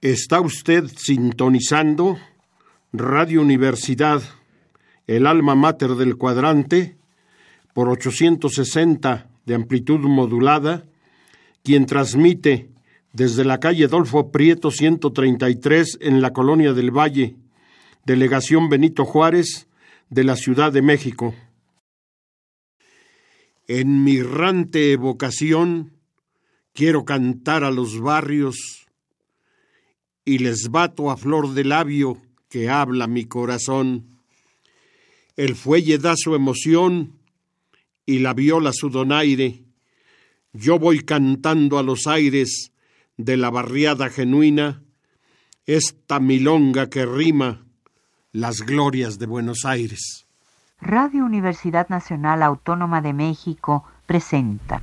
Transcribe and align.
Está 0.00 0.40
usted 0.40 0.84
sintonizando 0.96 2.18
Radio 2.92 3.42
Universidad, 3.42 4.22
el 5.08 5.26
alma 5.26 5.56
mater 5.56 5.96
del 5.96 6.16
cuadrante, 6.16 6.96
por 7.74 7.88
860 7.88 9.28
de 9.44 9.54
amplitud 9.56 9.98
modulada, 9.98 10.86
quien 11.64 11.86
transmite 11.86 12.70
desde 13.12 13.44
la 13.44 13.58
calle 13.58 13.86
Adolfo 13.86 14.30
Prieto 14.30 14.70
133 14.70 15.98
en 16.00 16.22
la 16.22 16.32
Colonia 16.32 16.72
del 16.74 16.92
Valle, 16.92 17.34
Delegación 18.06 18.68
Benito 18.68 19.04
Juárez, 19.04 19.66
de 20.10 20.22
la 20.22 20.36
Ciudad 20.36 20.70
de 20.70 20.80
México. 20.80 21.34
En 23.66 24.04
mi 24.04 24.18
errante 24.18 24.92
evocación 24.92 25.90
quiero 26.72 27.04
cantar 27.04 27.64
a 27.64 27.72
los 27.72 28.00
barrios 28.00 28.87
y 30.28 30.36
les 30.36 30.68
bato 30.70 31.10
a 31.10 31.16
flor 31.16 31.54
de 31.54 31.64
labio 31.64 32.18
que 32.50 32.68
habla 32.68 33.06
mi 33.06 33.24
corazón. 33.24 34.20
El 35.36 35.56
fuelle 35.56 35.96
da 35.96 36.12
su 36.18 36.34
emoción 36.34 37.14
y 38.04 38.18
la 38.18 38.34
viola 38.34 38.72
su 38.74 38.90
donaire. 38.90 39.64
Yo 40.52 40.78
voy 40.78 41.00
cantando 41.00 41.78
a 41.78 41.82
los 41.82 42.06
aires 42.06 42.72
de 43.16 43.38
la 43.38 43.48
barriada 43.48 44.10
genuina 44.10 44.82
esta 45.64 46.20
milonga 46.20 46.90
que 46.90 47.06
rima 47.06 47.64
las 48.32 48.60
glorias 48.60 49.18
de 49.18 49.24
Buenos 49.24 49.64
Aires. 49.64 50.26
Radio 50.78 51.24
Universidad 51.24 51.88
Nacional 51.88 52.42
Autónoma 52.42 53.00
de 53.00 53.14
México 53.14 53.84
presenta. 54.04 54.82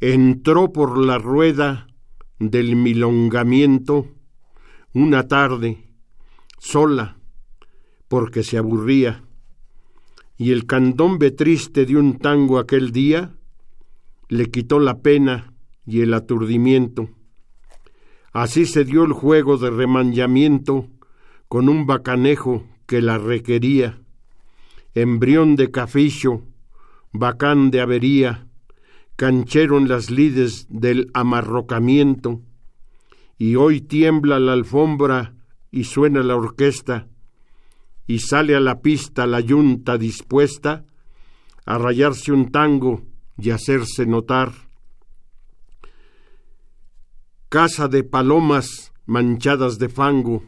Entró 0.00 0.72
por 0.72 0.96
la 0.98 1.18
rueda 1.18 1.86
del 2.38 2.74
milongamiento 2.74 4.08
una 4.94 5.28
tarde, 5.28 5.78
sola, 6.58 7.18
porque 8.08 8.42
se 8.42 8.56
aburría, 8.56 9.22
y 10.38 10.52
el 10.52 10.66
candombe 10.66 11.30
triste 11.30 11.84
de 11.84 11.96
un 11.96 12.18
tango 12.18 12.58
aquel 12.58 12.92
día 12.92 13.34
le 14.28 14.50
quitó 14.50 14.80
la 14.80 15.00
pena 15.00 15.52
y 15.86 16.00
el 16.00 16.14
aturdimiento. 16.14 17.10
Así 18.32 18.64
se 18.64 18.84
dio 18.84 19.04
el 19.04 19.12
juego 19.12 19.58
de 19.58 19.70
remanllamiento 19.70 20.88
con 21.48 21.68
un 21.68 21.86
bacanejo 21.86 22.64
que 22.86 23.02
la 23.02 23.18
requería, 23.18 24.00
embrión 24.94 25.56
de 25.56 25.70
caficho, 25.70 26.42
bacán 27.12 27.70
de 27.70 27.80
avería, 27.80 28.46
canchero 29.20 29.76
en 29.76 29.86
las 29.86 30.10
lides 30.10 30.66
del 30.70 31.10
amarrocamiento, 31.12 32.40
y 33.36 33.54
hoy 33.56 33.82
tiembla 33.82 34.40
la 34.40 34.54
alfombra 34.54 35.34
y 35.70 35.84
suena 35.84 36.22
la 36.22 36.36
orquesta, 36.36 37.06
y 38.06 38.20
sale 38.20 38.56
a 38.56 38.60
la 38.60 38.80
pista 38.80 39.26
la 39.26 39.40
yunta 39.40 39.98
dispuesta 39.98 40.86
a 41.66 41.76
rayarse 41.76 42.32
un 42.32 42.50
tango 42.50 43.02
y 43.36 43.50
hacerse 43.50 44.06
notar. 44.06 44.52
Casa 47.50 47.88
de 47.88 48.04
palomas 48.04 48.94
manchadas 49.04 49.78
de 49.78 49.90
fango, 49.90 50.44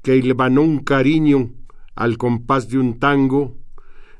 que 0.00 0.16
hilvanó 0.16 0.62
un 0.62 0.78
cariño 0.78 1.50
al 1.94 2.16
compás 2.16 2.68
de 2.68 2.78
un 2.78 2.98
tango, 2.98 3.58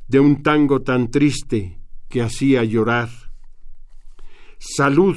de 0.09 0.21
un 0.21 0.43
tango 0.43 0.82
tan 0.82 1.10
triste 1.10 1.81
que 2.10 2.21
hacía 2.21 2.65
llorar. 2.65 3.28
Salud 4.58 5.16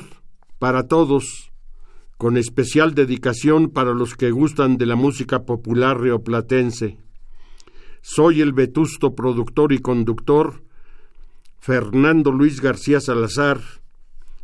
para 0.59 0.88
todos, 0.88 1.52
con 2.18 2.38
especial 2.38 2.94
dedicación 2.94 3.69
para 3.72 3.96
los 3.96 4.16
que 4.16 4.29
gustan 4.29 4.78
de 4.78 4.85
la 4.85 4.96
música 4.96 5.46
popular 5.46 6.00
rioplatense. 6.00 7.00
Soy 8.01 8.41
el 8.41 8.53
vetusto 8.53 9.16
productor 9.16 9.74
y 9.74 9.80
conductor 9.80 10.63
Fernando 11.57 12.31
Luis 12.31 12.62
García 12.62 13.00
Salazar, 13.00 13.59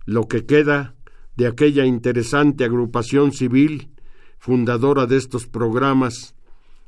lo 0.05 0.27
que 0.27 0.47
queda 0.47 0.95
de 1.35 1.45
aquella 1.45 1.85
interesante 1.85 2.65
agrupación 2.65 3.33
civil 3.33 3.91
fundadora 4.39 5.05
de 5.05 5.17
estos 5.17 5.45
programas, 5.45 6.35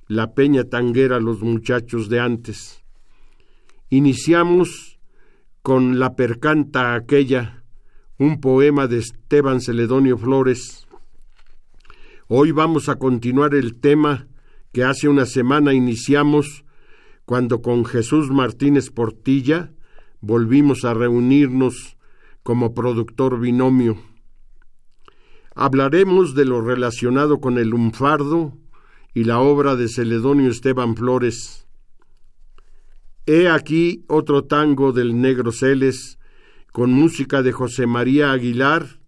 la 0.07 0.33
Peña 0.33 0.63
Tanguera 0.63 1.19
Los 1.19 1.41
Muchachos 1.41 2.09
de 2.09 2.19
antes. 2.19 2.83
Iniciamos 3.89 4.99
con 5.61 5.99
la 5.99 6.15
percanta 6.15 6.95
aquella 6.95 7.58
un 8.19 8.41
poema 8.41 8.87
de 8.87 8.97
Esteban 8.97 9.61
Celedonio 9.61 10.17
Flores. 10.17 10.85
Hoy 12.27 12.51
vamos 12.51 12.89
a 12.89 12.97
continuar 12.97 13.55
el 13.55 13.79
tema 13.79 14.27
que 14.73 14.83
hace 14.83 15.07
una 15.07 15.25
semana 15.25 15.73
iniciamos 15.73 16.65
cuando 17.23 17.61
con 17.61 17.85
Jesús 17.85 18.29
Martínez 18.29 18.89
Portilla 18.91 19.71
volvimos 20.19 20.83
a 20.83 20.93
reunirnos 20.93 21.95
como 22.43 22.73
productor 22.73 23.39
binomio. 23.39 23.97
Hablaremos 25.55 26.35
de 26.35 26.43
lo 26.43 26.59
relacionado 26.59 27.39
con 27.39 27.57
el 27.57 27.69
lunfardo 27.69 28.57
y 29.13 29.23
la 29.23 29.39
obra 29.39 29.77
de 29.77 29.87
Celedonio 29.87 30.49
Esteban 30.51 30.97
Flores. 30.97 31.67
He 33.25 33.47
aquí 33.47 34.03
otro 34.09 34.43
tango 34.43 34.91
del 34.91 35.21
negro 35.21 35.53
Celes 35.53 36.18
con 36.71 36.91
música 36.91 37.41
de 37.41 37.51
José 37.51 37.87
María 37.87 38.31
Aguilar 38.31 38.99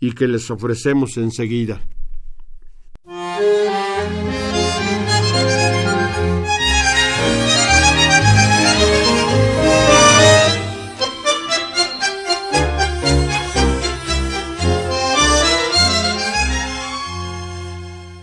y 0.00 0.12
que 0.12 0.28
les 0.28 0.50
ofrecemos 0.50 1.16
enseguida. 1.16 1.80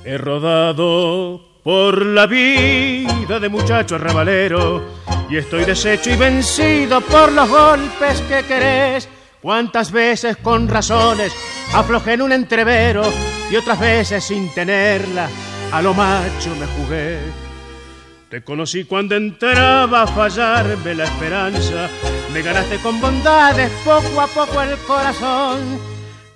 He 0.03 0.17
rodado 0.17 1.41
por 1.63 2.05
la 2.05 2.25
vida 2.25 3.39
de 3.39 3.47
muchacho 3.49 3.95
arrabalero 3.95 4.83
y 5.29 5.37
estoy 5.37 5.63
deshecho 5.63 6.09
y 6.09 6.15
vencido 6.15 7.01
por 7.01 7.31
los 7.31 7.47
golpes 7.47 8.21
que 8.21 8.43
querés. 8.43 9.07
Cuántas 9.41 9.91
veces 9.91 10.37
con 10.37 10.67
razones 10.67 11.33
aflojé 11.73 12.13
en 12.13 12.23
un 12.23 12.31
entrevero 12.33 13.03
y 13.49 13.55
otras 13.55 13.79
veces 13.79 14.23
sin 14.23 14.53
tenerla 14.53 15.29
a 15.71 15.81
lo 15.81 15.93
macho 15.93 16.55
me 16.59 16.65
jugué. 16.65 17.19
Te 18.29 18.43
conocí 18.43 18.83
cuando 18.83 19.15
entraba 19.15 20.03
a 20.03 20.07
fallarme 20.07 20.93
la 20.93 21.05
esperanza, 21.05 21.89
me 22.33 22.41
ganaste 22.41 22.77
con 22.77 22.99
bondades 22.99 23.71
poco 23.83 24.21
a 24.21 24.27
poco 24.27 24.61
el 24.61 24.77
corazón. 24.79 25.79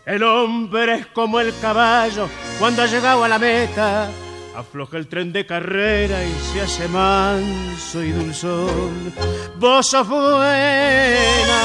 El 0.05 0.23
hombre 0.23 0.95
es 0.95 1.07
como 1.07 1.39
el 1.39 1.53
caballo 1.59 2.27
cuando 2.57 2.81
ha 2.83 2.87
llegado 2.87 3.23
a 3.23 3.27
la 3.27 3.39
meta 3.39 4.09
Afloja 4.55 4.97
el 4.97 5.07
tren 5.07 5.33
de 5.33 5.45
carrera 5.45 6.23
y 6.23 6.31
se 6.51 6.61
hace 6.61 6.87
manso 6.87 8.03
y 8.03 8.11
dulzón. 8.11 9.13
Vos 9.57 9.87
sos 9.87 10.07
buena, 10.07 11.61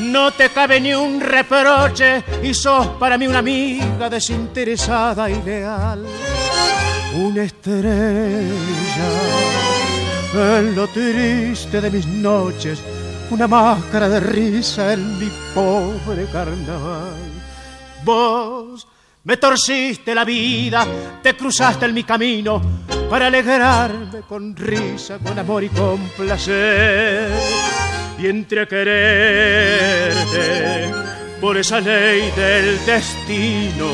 no 0.00 0.30
te 0.32 0.48
cabe 0.50 0.80
ni 0.80 0.94
un 0.94 1.20
reproche 1.20 2.24
y 2.42 2.54
sos 2.54 2.86
para 2.98 3.18
mí 3.18 3.26
una 3.26 3.40
amiga 3.40 4.08
desinteresada 4.08 5.28
y 5.28 5.42
leal. 5.42 6.06
Una 7.14 7.42
estrella 7.42 8.50
en 10.34 10.74
lo 10.74 10.86
triste 10.88 11.80
de 11.80 11.90
mis 11.90 12.06
noches 12.06 12.82
una 13.30 13.48
máscara 13.48 14.08
de 14.08 14.20
risa 14.20 14.92
en 14.92 15.18
mi 15.18 15.28
pobre 15.54 16.26
carnaval. 16.26 17.14
Vos 18.04 18.86
me 19.26 19.36
torciste 19.38 20.14
la 20.14 20.24
vida, 20.24 20.86
te 21.20 21.36
cruzaste 21.36 21.84
en 21.86 21.94
mi 21.94 22.04
camino 22.04 22.62
para 23.10 23.26
alegrarme 23.26 24.20
con 24.20 24.54
risa, 24.54 25.18
con 25.18 25.36
amor 25.36 25.64
y 25.64 25.68
con 25.68 25.98
placer. 26.16 27.32
Y 28.20 28.28
entre 28.28 28.68
quererte 28.68 30.14
por 31.40 31.56
esa 31.56 31.80
ley 31.80 32.30
del 32.36 32.86
destino, 32.86 33.88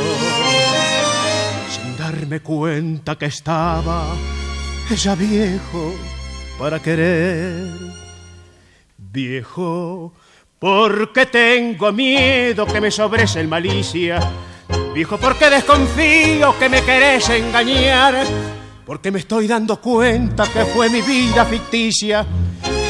sin 1.70 1.96
darme 1.96 2.40
cuenta 2.40 3.16
que 3.16 3.24
estaba 3.26 4.08
ya 4.94 5.14
viejo 5.14 5.94
para 6.58 6.78
querer. 6.78 7.70
Viejo, 8.98 10.12
porque 10.58 11.24
tengo 11.24 11.90
miedo 11.90 12.66
que 12.66 12.82
me 12.82 12.90
sobrese 12.90 13.42
malicia. 13.44 14.20
Viejo, 14.94 15.16
porque 15.16 15.48
desconfío 15.48 16.58
que 16.58 16.68
me 16.68 16.82
querés 16.82 17.28
engañar. 17.30 18.26
Porque 18.84 19.10
me 19.10 19.20
estoy 19.20 19.46
dando 19.46 19.80
cuenta 19.80 20.44
que 20.44 20.66
fue 20.66 20.90
mi 20.90 21.00
vida 21.00 21.46
ficticia. 21.46 22.26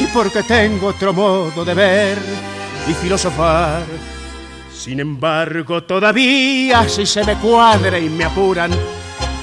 Y 0.01 0.05
porque 0.07 0.43
tengo 0.43 0.87
otro 0.87 1.13
modo 1.13 1.63
de 1.63 1.73
ver 1.73 2.17
y 2.89 2.93
filosofar. 2.93 3.83
Sin 4.75 4.99
embargo, 4.99 5.83
todavía 5.83 6.89
si 6.89 7.05
se 7.05 7.23
me 7.23 7.35
cuadra 7.35 7.97
y 7.97 8.09
me 8.09 8.25
apuran, 8.25 8.71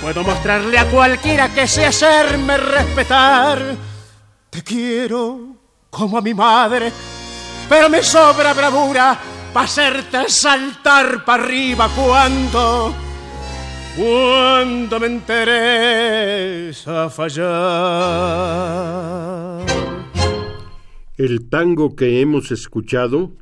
puedo 0.03 0.23
mostrarle 0.23 0.79
a 0.79 0.85
cualquiera 0.87 1.49
que 1.49 1.67
sé 1.67 1.87
hacerme 1.87 2.59
respetar. 2.59 3.59
Te 4.51 4.63
quiero 4.63 5.57
como 5.89 6.19
a 6.19 6.21
mi 6.21 6.35
madre, 6.35 6.93
pero 7.71 7.89
me 7.89 8.03
sobra 8.03 8.53
bravura 8.53 9.19
para 9.53 9.67
hacerte 9.67 10.29
saltar 10.29 11.25
para 11.25 11.43
arriba 11.43 11.89
cuando, 11.97 12.95
cuando 13.97 15.01
me 15.01 15.09
interesa 15.09 17.11
fallar. 17.11 17.51
El 21.17 21.49
tango 21.49 21.97
que 21.97 22.21
hemos 22.21 22.53
escuchado 22.53 23.33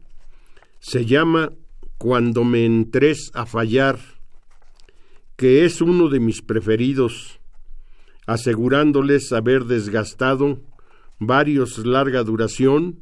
se 0.81 1.05
llama 1.05 1.53
Cuando 1.99 2.45
me 2.45 2.65
entres 2.65 3.31
a 3.35 3.45
fallar, 3.45 3.99
que 5.37 5.65
es 5.65 5.81
uno 5.81 6.09
de 6.09 6.21
mis 6.21 6.43
preferidos, 6.43 7.41
asegurándoles 8.27 9.33
haber 9.33 9.65
desgastado 9.65 10.61
varios 11.19 11.79
larga 11.79 12.23
duración 12.23 13.01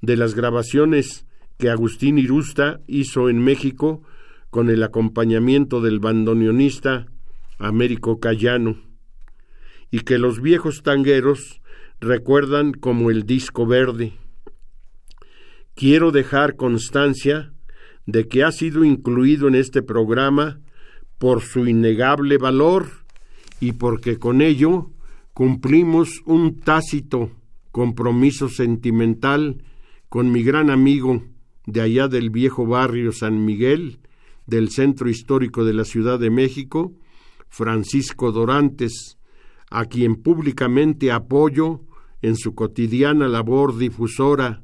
de 0.00 0.16
las 0.16 0.34
grabaciones 0.34 1.25
que 1.58 1.70
Agustín 1.70 2.18
Irusta 2.18 2.80
hizo 2.86 3.28
en 3.28 3.42
México 3.42 4.02
con 4.50 4.70
el 4.70 4.82
acompañamiento 4.82 5.80
del 5.80 6.00
bandoneonista 6.00 7.06
Américo 7.58 8.20
Cayano, 8.20 8.76
y 9.90 10.00
que 10.00 10.18
los 10.18 10.40
viejos 10.40 10.82
tangueros 10.82 11.60
recuerdan 12.00 12.72
como 12.72 13.10
el 13.10 13.24
disco 13.24 13.66
verde. 13.66 14.12
Quiero 15.74 16.10
dejar 16.10 16.56
constancia 16.56 17.52
de 18.06 18.28
que 18.28 18.44
ha 18.44 18.52
sido 18.52 18.84
incluido 18.84 19.48
en 19.48 19.54
este 19.54 19.82
programa 19.82 20.60
por 21.18 21.42
su 21.42 21.66
innegable 21.66 22.38
valor 22.38 22.86
y 23.60 23.72
porque 23.72 24.18
con 24.18 24.42
ello 24.42 24.90
cumplimos 25.32 26.20
un 26.24 26.60
tácito 26.60 27.30
compromiso 27.72 28.48
sentimental 28.48 29.62
con 30.08 30.30
mi 30.30 30.42
gran 30.42 30.70
amigo 30.70 31.22
de 31.66 31.80
allá 31.80 32.08
del 32.08 32.30
viejo 32.30 32.66
barrio 32.66 33.12
San 33.12 33.44
Miguel, 33.44 33.98
del 34.46 34.70
centro 34.70 35.08
histórico 35.08 35.64
de 35.64 35.74
la 35.74 35.84
Ciudad 35.84 36.18
de 36.18 36.30
México, 36.30 36.94
Francisco 37.48 38.32
Dorantes, 38.32 39.18
a 39.70 39.86
quien 39.86 40.16
públicamente 40.16 41.10
apoyo 41.10 41.80
en 42.22 42.36
su 42.36 42.54
cotidiana 42.54 43.28
labor 43.28 43.76
difusora, 43.76 44.62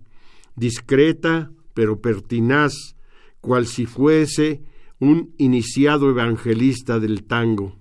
discreta 0.57 1.51
pero 1.75 2.01
pertinaz, 2.01 2.97
cual 3.41 3.67
si 3.67 3.87
fuese 3.87 4.63
un 4.99 5.35
iniciado 5.39 6.11
evangelista 6.11 7.01
del 7.01 7.25
tango. 7.25 7.77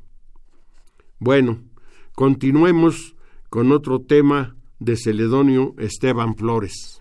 Bueno, 1.19 1.61
continuemos 2.15 3.15
con 3.49 3.71
otro 3.71 4.01
tema 4.01 4.55
de 4.79 4.97
Celedonio 4.97 5.75
Esteban 5.77 6.35
Flores. 6.35 7.00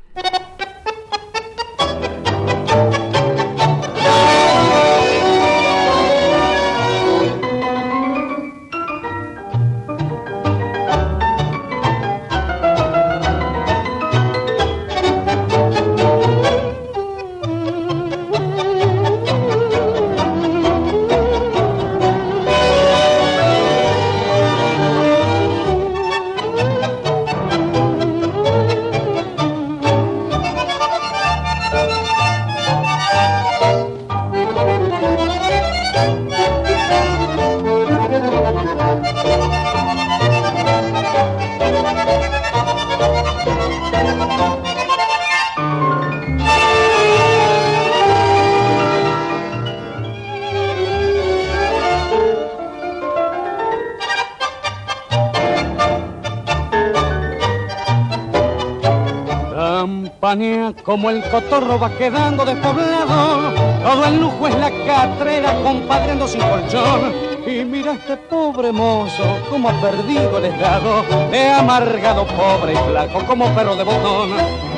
Va 61.68 61.90
quedando 61.90 62.44
despoblado, 62.44 63.52
todo 63.82 64.04
el 64.06 64.20
lujo 64.20 64.48
es 64.48 64.54
la 64.56 64.70
catrera 64.86 65.54
compadriendo 65.62 66.26
sin 66.26 66.40
colchón. 66.40 67.12
Y 67.46 67.64
mira 67.64 67.92
este 67.92 68.16
pobre 68.16 68.72
mozo, 68.72 69.24
como 69.50 69.68
ha 69.68 69.80
perdido 69.80 70.38
el 70.38 70.46
estado, 70.46 71.04
he 71.32 71.50
amargado 71.50 72.26
pobre 72.26 72.74
y 72.74 72.76
flaco 72.76 73.24
como 73.26 73.46
perro 73.54 73.76
de 73.76 73.84
botón. 73.84 74.30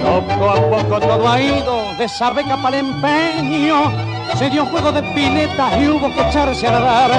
Poco 0.02 0.50
a 0.50 0.54
poco 0.54 1.00
todo 1.00 1.28
ha 1.28 1.40
ido 1.40 1.94
de 1.98 2.08
sabeca 2.08 2.56
para 2.56 2.78
el 2.78 2.86
empeño, 2.86 3.90
se 4.36 4.50
dio 4.50 4.66
juego 4.66 4.92
de 4.92 5.02
piletas 5.02 5.80
y 5.80 5.88
hubo 5.88 6.12
que 6.12 6.28
echarse 6.28 6.66
a 6.66 6.72
nadar 6.72 7.10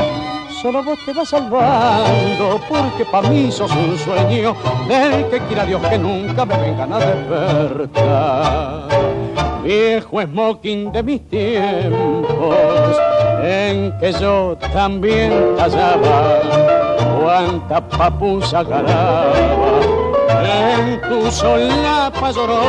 solo 0.64 0.82
vos 0.82 0.98
te 1.06 1.12
vas 1.12 1.28
salvando, 1.28 2.62
porque 2.70 3.04
para 3.04 3.28
mí 3.28 3.52
sos 3.52 3.70
un 3.70 3.98
sueño 3.98 4.56
del 4.88 5.30
que 5.30 5.42
quiera 5.42 5.66
Dios 5.66 5.86
que 5.86 5.98
nunca 5.98 6.46
me 6.46 6.56
vengan 6.56 6.94
a 6.94 7.00
despertar. 7.00 8.88
Viejo 9.64 10.22
smoking 10.22 10.92
de 10.92 11.02
mis 11.04 11.22
tiempos, 11.30 12.98
en 13.42 13.98
que 13.98 14.12
yo 14.12 14.58
también 14.74 15.56
tallaba, 15.56 16.42
cuánta 17.22 17.80
papusa 17.88 18.64
ganaba, 18.64 19.80
en 20.44 21.00
tu 21.02 21.32
solapa 21.32 22.32
lloró, 22.32 22.62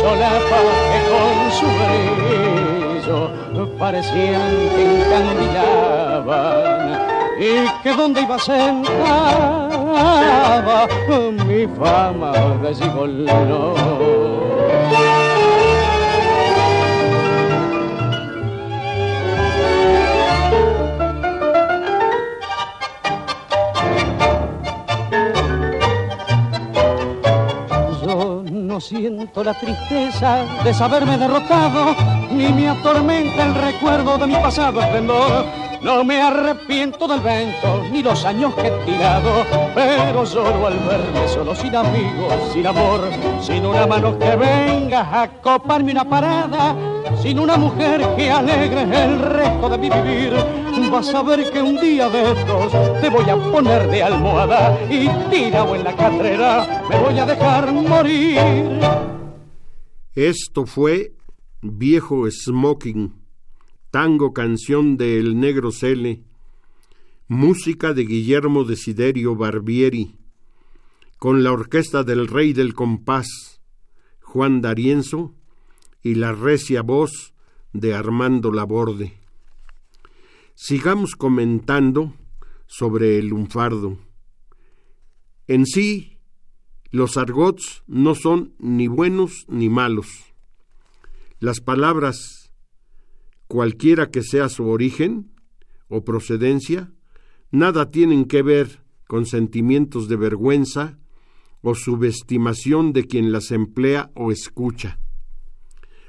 solapa 0.00 0.58
que 0.90 0.98
con 1.08 1.50
su 1.52 1.66
brillo 1.66 3.40
parecían 3.78 4.50
que 4.74 4.82
encandilaban 4.96 6.50
y 7.40 7.50
que 7.82 7.90
donde 7.94 8.20
iba 8.22 8.38
sentaba 8.38 8.88
mi 11.46 11.66
fama 11.66 12.32
de 12.62 12.74
gigoló. 12.74 14.19
Siento 28.80 29.44
la 29.44 29.54
tristeza 29.54 30.44
de 30.64 30.72
saberme 30.74 31.18
derrotado, 31.18 31.94
ni 32.32 32.48
me 32.48 32.68
atormenta 32.68 33.46
el 33.46 33.54
recuerdo 33.54 34.18
de 34.18 34.26
mi 34.26 34.34
pasado 34.34 34.80
esplendor. 34.80 35.69
No 35.82 36.04
me 36.04 36.20
arrepiento 36.20 37.08
del 37.08 37.20
vento 37.20 37.84
ni 37.90 38.02
los 38.02 38.24
años 38.26 38.54
que 38.54 38.66
he 38.66 38.84
tirado, 38.84 39.46
pero 39.74 40.26
solo 40.26 40.66
al 40.66 40.78
verme 40.80 41.26
solo 41.26 41.54
sin 41.54 41.74
amigos, 41.74 42.34
sin 42.52 42.66
amor, 42.66 43.00
sin 43.40 43.64
una 43.64 43.86
mano 43.86 44.18
que 44.18 44.36
venga 44.36 45.22
a 45.22 45.40
coparme 45.40 45.92
una 45.92 46.08
parada, 46.08 46.76
sin 47.22 47.38
una 47.38 47.56
mujer 47.56 48.06
que 48.14 48.30
alegre 48.30 48.82
el 48.82 49.18
resto 49.20 49.68
de 49.70 49.78
mi 49.78 49.88
vivir. 49.88 50.32
Vas 50.90 51.14
a 51.14 51.22
ver 51.22 51.50
que 51.50 51.62
un 51.62 51.80
día 51.80 52.08
de 52.10 52.32
estos 52.32 52.72
te 53.00 53.08
voy 53.08 53.30
a 53.30 53.36
poner 53.36 53.88
de 53.88 54.02
almohada 54.02 54.78
y 54.90 55.08
tirado 55.30 55.74
en 55.76 55.84
la 55.84 55.96
carrera 55.96 56.82
me 56.90 56.98
voy 56.98 57.18
a 57.18 57.24
dejar 57.24 57.72
morir. 57.72 58.38
Esto 60.14 60.66
fue 60.66 61.12
Viejo 61.62 62.28
Smoking, 62.30 63.19
tango 63.90 64.32
canción 64.32 64.96
de 64.96 65.18
El 65.18 65.40
Negro 65.40 65.72
Cele, 65.72 66.22
música 67.26 67.92
de 67.92 68.04
Guillermo 68.04 68.64
Desiderio 68.64 69.34
Barbieri, 69.34 70.16
con 71.18 71.42
la 71.42 71.52
orquesta 71.52 72.04
del 72.04 72.28
Rey 72.28 72.52
del 72.52 72.74
Compás, 72.74 73.60
Juan 74.20 74.60
D'Arienzo, 74.60 75.34
y 76.02 76.14
la 76.14 76.32
recia 76.32 76.82
voz 76.82 77.34
de 77.72 77.94
Armando 77.94 78.52
Laborde. 78.52 79.18
Sigamos 80.54 81.14
comentando 81.16 82.14
sobre 82.66 83.18
el 83.18 83.28
lunfardo. 83.28 83.98
En 85.46 85.66
sí, 85.66 86.18
los 86.90 87.16
argots 87.16 87.82
no 87.86 88.14
son 88.14 88.54
ni 88.58 88.86
buenos 88.86 89.44
ni 89.48 89.68
malos. 89.68 90.08
Las 91.38 91.60
palabras, 91.60 92.39
cualquiera 93.50 94.12
que 94.12 94.22
sea 94.22 94.48
su 94.48 94.68
origen 94.68 95.32
o 95.88 96.04
procedencia, 96.04 96.92
nada 97.50 97.90
tienen 97.90 98.26
que 98.26 98.42
ver 98.42 98.84
con 99.08 99.26
sentimientos 99.26 100.06
de 100.06 100.14
vergüenza 100.14 101.00
o 101.60 101.74
subestimación 101.74 102.92
de 102.92 103.08
quien 103.08 103.32
las 103.32 103.50
emplea 103.50 104.12
o 104.14 104.30
escucha. 104.30 105.00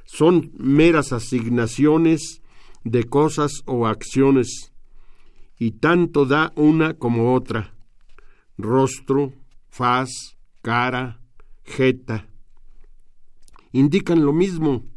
Son 0.05 0.51
meras 0.55 1.13
asignaciones 1.13 2.43
de 2.83 3.05
cosas 3.05 3.63
o 3.65 3.87
acciones, 3.87 4.71
y 5.57 5.71
tanto 5.71 6.27
da 6.27 6.53
una 6.55 6.93
como 6.93 7.33
otra, 7.33 7.73
rostro, 8.55 9.33
faz, 9.67 10.37
cara, 10.61 11.19
jeta. 11.63 12.27
Indican 13.71 14.23
lo 14.25 14.31
mismo, 14.31 14.90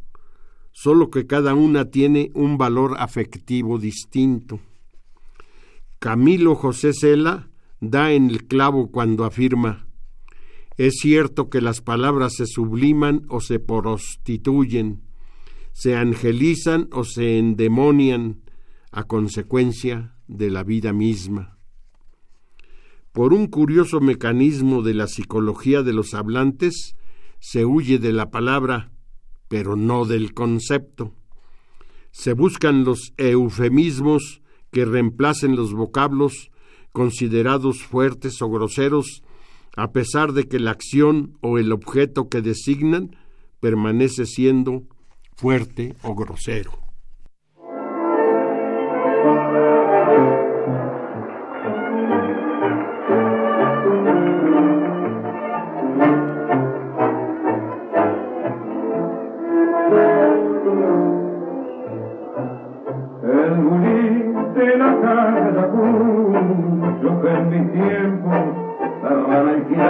solo 0.74 1.08
que 1.08 1.26
cada 1.26 1.54
una 1.54 1.86
tiene 1.86 2.30
un 2.34 2.58
valor 2.58 2.96
afectivo 2.98 3.78
distinto. 3.78 4.60
Camilo 5.98 6.54
José 6.54 6.92
Cela 6.92 7.48
da 7.80 8.12
en 8.12 8.28
el 8.28 8.44
clavo 8.44 8.90
cuando 8.90 9.24
afirma 9.24 9.86
es 10.76 10.96
cierto 11.00 11.48
que 11.48 11.62
las 11.62 11.80
palabras 11.80 12.34
se 12.34 12.46
subliman 12.46 13.22
o 13.28 13.40
se 13.40 13.60
prostituyen, 13.60 15.02
se 15.72 15.96
angelizan 15.96 16.88
o 16.90 17.04
se 17.04 17.38
endemonian 17.38 18.42
a 18.90 19.04
consecuencia 19.04 20.16
de 20.26 20.50
la 20.50 20.64
vida 20.64 20.92
misma 20.92 21.54
por 23.14 23.32
un 23.32 23.46
curioso 23.46 24.00
mecanismo 24.00 24.82
de 24.82 24.92
la 24.92 25.06
psicología 25.06 25.84
de 25.84 25.92
los 25.92 26.14
hablantes, 26.14 26.96
se 27.38 27.64
huye 27.64 28.00
de 28.00 28.12
la 28.12 28.32
palabra, 28.32 28.90
pero 29.48 29.76
no 29.76 30.04
del 30.04 30.34
concepto. 30.34 31.12
Se 32.10 32.32
buscan 32.32 32.84
los 32.84 33.12
eufemismos 33.16 34.42
que 34.70 34.84
reemplacen 34.84 35.56
los 35.56 35.72
vocablos 35.72 36.50
considerados 36.92 37.82
fuertes 37.82 38.40
o 38.40 38.48
groseros, 38.48 39.22
a 39.76 39.90
pesar 39.90 40.32
de 40.32 40.44
que 40.44 40.60
la 40.60 40.70
acción 40.70 41.36
o 41.40 41.58
el 41.58 41.72
objeto 41.72 42.28
que 42.28 42.40
designan 42.40 43.16
permanece 43.60 44.26
siendo 44.26 44.84
fuerte 45.36 45.96
o 46.02 46.14
grosero. 46.14 46.84
ಮನಸ್ಸಿನ 69.30 69.82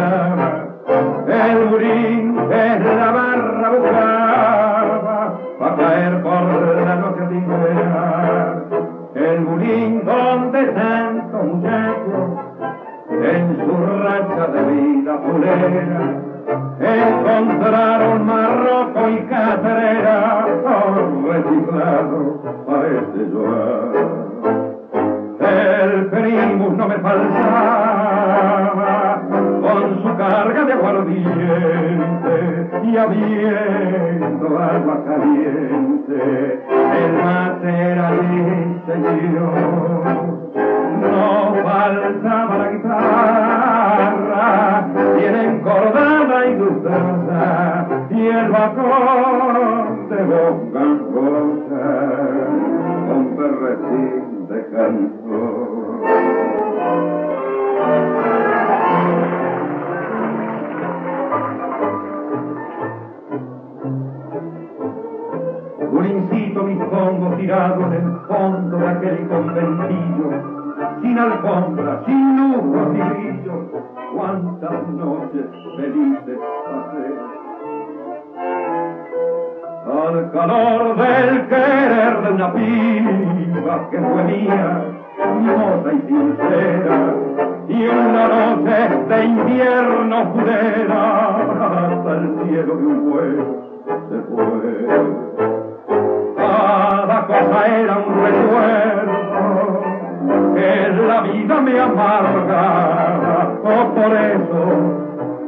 hermosa 84.49 85.93
y 85.93 86.01
sincera, 86.07 87.15
y 87.69 87.85
en 87.85 88.13
noche 88.13 88.79
de 89.09 89.25
invierno 89.25 90.33
fulera, 90.33 91.37
hasta 91.37 92.11
el 92.13 92.25
cielo 92.45 92.77
de 92.77 92.87
un 92.87 93.11
vuelo 93.11 93.45
se 94.09 94.19
fue. 94.31 94.87
Cada 96.37 97.27
cosa 97.27 97.67
era 97.67 97.95
un 97.99 98.15
recuerdo 98.25 99.15
que 100.55 100.69
la 101.07 101.21
vida 101.23 101.61
me 101.61 101.81
amargaba, 101.81 103.53
o 103.63 103.69
oh, 103.69 103.95
por 103.95 104.13
eso 104.17 104.61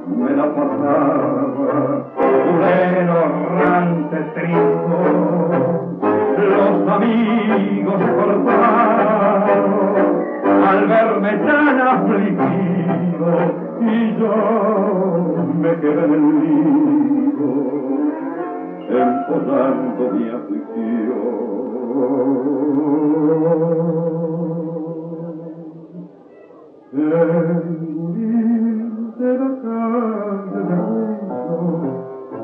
me 0.06 0.30
la 0.30 0.46
pasaba, 0.54 2.04
fulero 2.44 3.16
errante, 3.56 4.16
trigo 4.34 5.85
los 6.46 6.88
amigos 6.88 8.00
cortaron 8.16 9.66
al 10.68 10.86
verme 10.86 11.32
tan 11.38 11.80
afligido 11.80 13.28
y 13.80 14.16
yo 14.18 14.34
me 15.60 15.72
quedé 15.80 16.04
en 16.04 16.12
el 16.14 16.24
nido 16.40 17.48
empotando 18.88 20.02
mi 20.12 20.24
aflicción. 20.28 21.46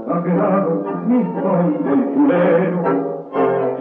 ha 0.09 0.23
quedado 0.23 0.85
mi 1.07 1.25
fondo 1.25 1.95
y 1.95 2.03
culero 2.15 3.12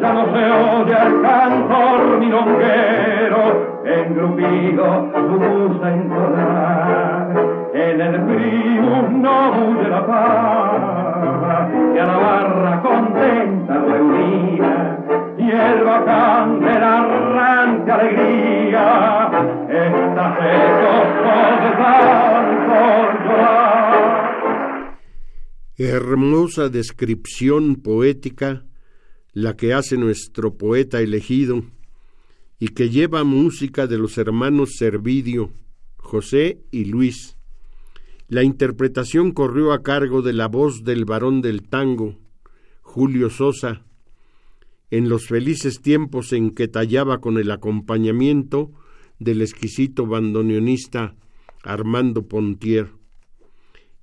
ya 0.02 0.14
no 0.14 0.26
se 0.34 0.44
oye 0.44 0.96
el 1.08 1.22
cantor 1.22 2.18
milonguero, 2.20 3.82
engrupido 3.86 5.12
su 5.14 5.40
musa 5.40 5.94
entonar. 5.94 7.70
En 7.74 8.02
el 8.02 8.16
frío 8.26 9.10
no 9.12 9.52
huye 9.52 9.88
la 9.88 10.06
paz, 10.08 11.70
y 11.96 11.98
a 12.00 12.06
la 12.06 12.18
barra 12.18 12.82
contenta 12.82 13.74
reunida, 13.78 14.98
y 15.38 15.52
el 15.52 15.84
bacán 15.84 16.60
de 16.62 16.80
la 16.80 17.00
arranca 17.00 17.96
alegría, 17.96 19.30
está 19.70 20.36
seco 20.36 20.94
por 21.28 21.52
llorar. 23.24 23.82
Hermosa 25.78 26.70
descripción 26.70 27.76
poética 27.76 28.64
la 29.34 29.56
que 29.56 29.74
hace 29.74 29.98
nuestro 29.98 30.58
poeta 30.58 31.02
elegido 31.02 31.64
y 32.60 32.70
que 32.70 32.90
lleva 32.90 33.24
música 33.24 33.88
de 33.88 33.98
los 33.98 34.18
hermanos 34.18 34.72
Servidio, 34.78 35.52
José 35.98 36.60
y 36.72 36.86
Luis. 36.86 37.38
La 38.28 38.44
interpretación 38.44 39.32
corrió 39.32 39.74
a 39.74 39.84
cargo 39.84 40.22
de 40.22 40.34
la 40.34 40.48
voz 40.48 40.84
del 40.84 41.06
varón 41.06 41.42
del 41.42 41.68
tango, 41.68 42.18
Julio 42.82 43.30
Sosa, 43.30 43.84
en 44.90 45.10
los 45.10 45.28
felices 45.28 45.82
tiempos 45.82 46.34
en 46.34 46.52
que 46.52 46.68
tallaba 46.68 47.20
con 47.20 47.38
el 47.38 47.52
acompañamiento 47.52 48.72
del 49.20 49.42
exquisito 49.42 50.06
bandoneonista 50.06 51.16
Armando 51.64 52.28
Pontier. 52.28 52.90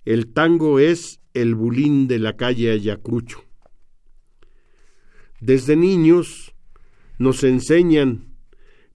El 0.04 0.32
tango 0.32 0.78
es 0.78 1.20
el 1.34 1.54
bulín 1.54 2.08
de 2.08 2.18
la 2.18 2.36
calle 2.36 2.70
Ayacucho. 2.70 3.47
Desde 5.40 5.76
niños 5.76 6.54
nos 7.18 7.44
enseñan 7.44 8.34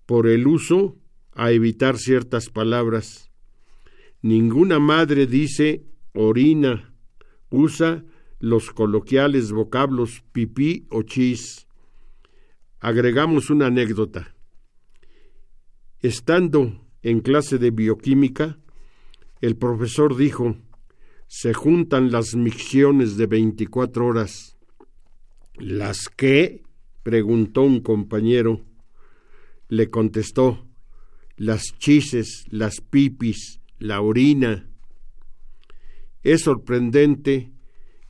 por 0.05 0.27
el 0.27 0.47
uso 0.47 0.97
a 1.33 1.51
evitar 1.51 1.97
ciertas 1.97 2.49
palabras. 2.49 3.31
Ninguna 4.21 4.79
madre 4.79 5.25
dice 5.25 5.85
orina, 6.13 6.93
usa 7.49 8.03
los 8.39 8.71
coloquiales 8.71 9.51
vocablos 9.51 10.23
pipí 10.31 10.85
o 10.89 11.03
chis. 11.03 11.67
Agregamos 12.79 13.49
una 13.49 13.67
anécdota. 13.67 14.35
Estando 16.01 16.85
en 17.01 17.21
clase 17.21 17.57
de 17.57 17.71
bioquímica, 17.71 18.59
el 19.39 19.55
profesor 19.55 20.17
dijo, 20.17 20.57
se 21.27 21.53
juntan 21.53 22.11
las 22.11 22.35
micciones 22.35 23.17
de 23.17 23.27
24 23.27 24.05
horas. 24.05 24.52
¿Las 25.57 26.09
qué? 26.09 26.63
preguntó 27.03 27.61
un 27.61 27.81
compañero. 27.81 28.61
Le 29.69 29.89
contestó, 29.89 30.65
las 31.35 31.77
chises, 31.77 32.45
las 32.49 32.81
pipis, 32.81 33.59
la 33.77 34.01
orina. 34.01 34.67
Es 36.23 36.43
sorprendente 36.43 37.51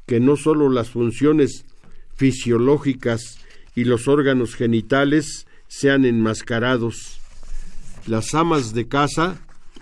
que 0.06 0.20
no 0.20 0.36
sólo 0.36 0.70
las 0.70 0.90
funciones 0.90 1.66
fisiológicas 2.16 3.40
y 3.76 3.86
los 3.86 4.08
órganos 4.08 4.56
genitales 4.56 5.48
sean 5.68 6.06
enmascarados. 6.06 7.20
Las 8.06 8.34
amas 8.36 8.74
de 8.74 8.88
casa 8.88 9.42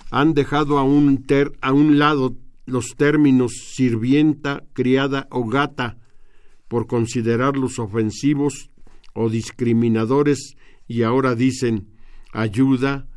han 0.10 0.34
dejado 0.34 0.78
a 0.78 0.84
un, 0.84 1.24
ter, 1.24 1.52
a 1.62 1.74
un 1.74 2.00
lado 2.00 2.36
los 2.66 2.96
términos 2.96 3.52
sirvienta, 3.74 4.64
criada 4.74 5.28
o 5.30 5.46
gata 5.46 5.98
por 6.72 6.88
considerarlos 6.88 7.80
ofensivos 7.80 8.72
o 9.14 9.28
discriminadores 9.28 10.56
y 10.88 11.04
ahora 11.04 11.36
dicen 11.36 11.90
ayuda, 12.32 13.08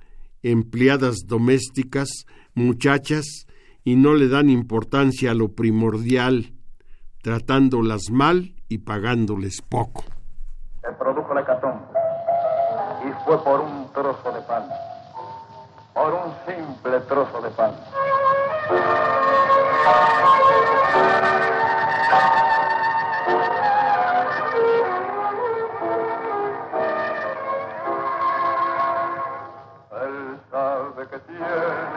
empleadas 0.43 1.19
domésticas, 1.29 2.27
muchachas, 2.55 3.47
y 3.85 3.95
no 3.95 4.15
le 4.15 4.27
dan 4.27 4.51
importancia 4.51 5.31
a 5.31 5.35
lo 5.35 5.53
primordial, 5.53 6.53
tratándolas 7.23 8.11
mal 8.11 8.57
y 8.69 8.79
pagándoles 8.79 9.63
poco. 9.63 10.03
Se 10.83 10.91
produjo 10.95 11.33
la 11.33 11.43
hecatombe 11.43 11.85
y 13.09 13.25
fue 13.25 13.39
por 13.45 13.61
un 13.61 13.87
trozo 13.93 14.33
de 14.33 14.41
pan, 14.49 14.65
por 15.95 16.13
un 16.13 16.33
simple 16.45 16.99
trozo 17.07 17.41
de 17.41 17.51
pan. 17.51 17.73
Que 31.39 31.94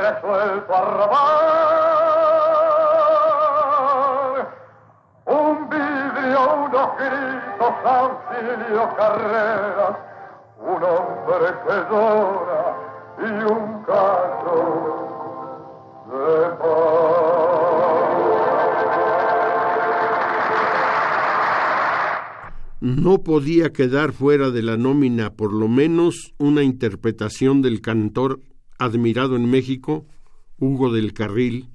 resuelto 0.00 0.74
a 0.74 0.80
robar. 0.80 1.80
Un 5.26 5.68
vidrio, 5.68 6.40
unos 6.66 6.88
gritos, 6.98 7.74
auxilio, 7.84 8.82
carreras, 8.96 9.96
un 10.58 10.82
hombre 10.82 11.48
que 11.66 11.76
llora 11.90 12.62
y 13.18 13.30
un 13.52 13.80
de 16.10 16.50
No 22.80 23.22
podía 23.22 23.72
quedar 23.72 24.12
fuera 24.12 24.50
de 24.50 24.62
la 24.62 24.76
nómina 24.76 25.30
por 25.30 25.52
lo 25.52 25.68
menos 25.68 26.32
una 26.38 26.62
interpretación 26.62 27.62
del 27.62 27.80
cantor 27.80 28.40
admirado 28.80 29.36
en 29.36 29.48
México, 29.48 30.06
Hugo 30.58 30.92
del 30.92 31.12
Carril, 31.12 31.68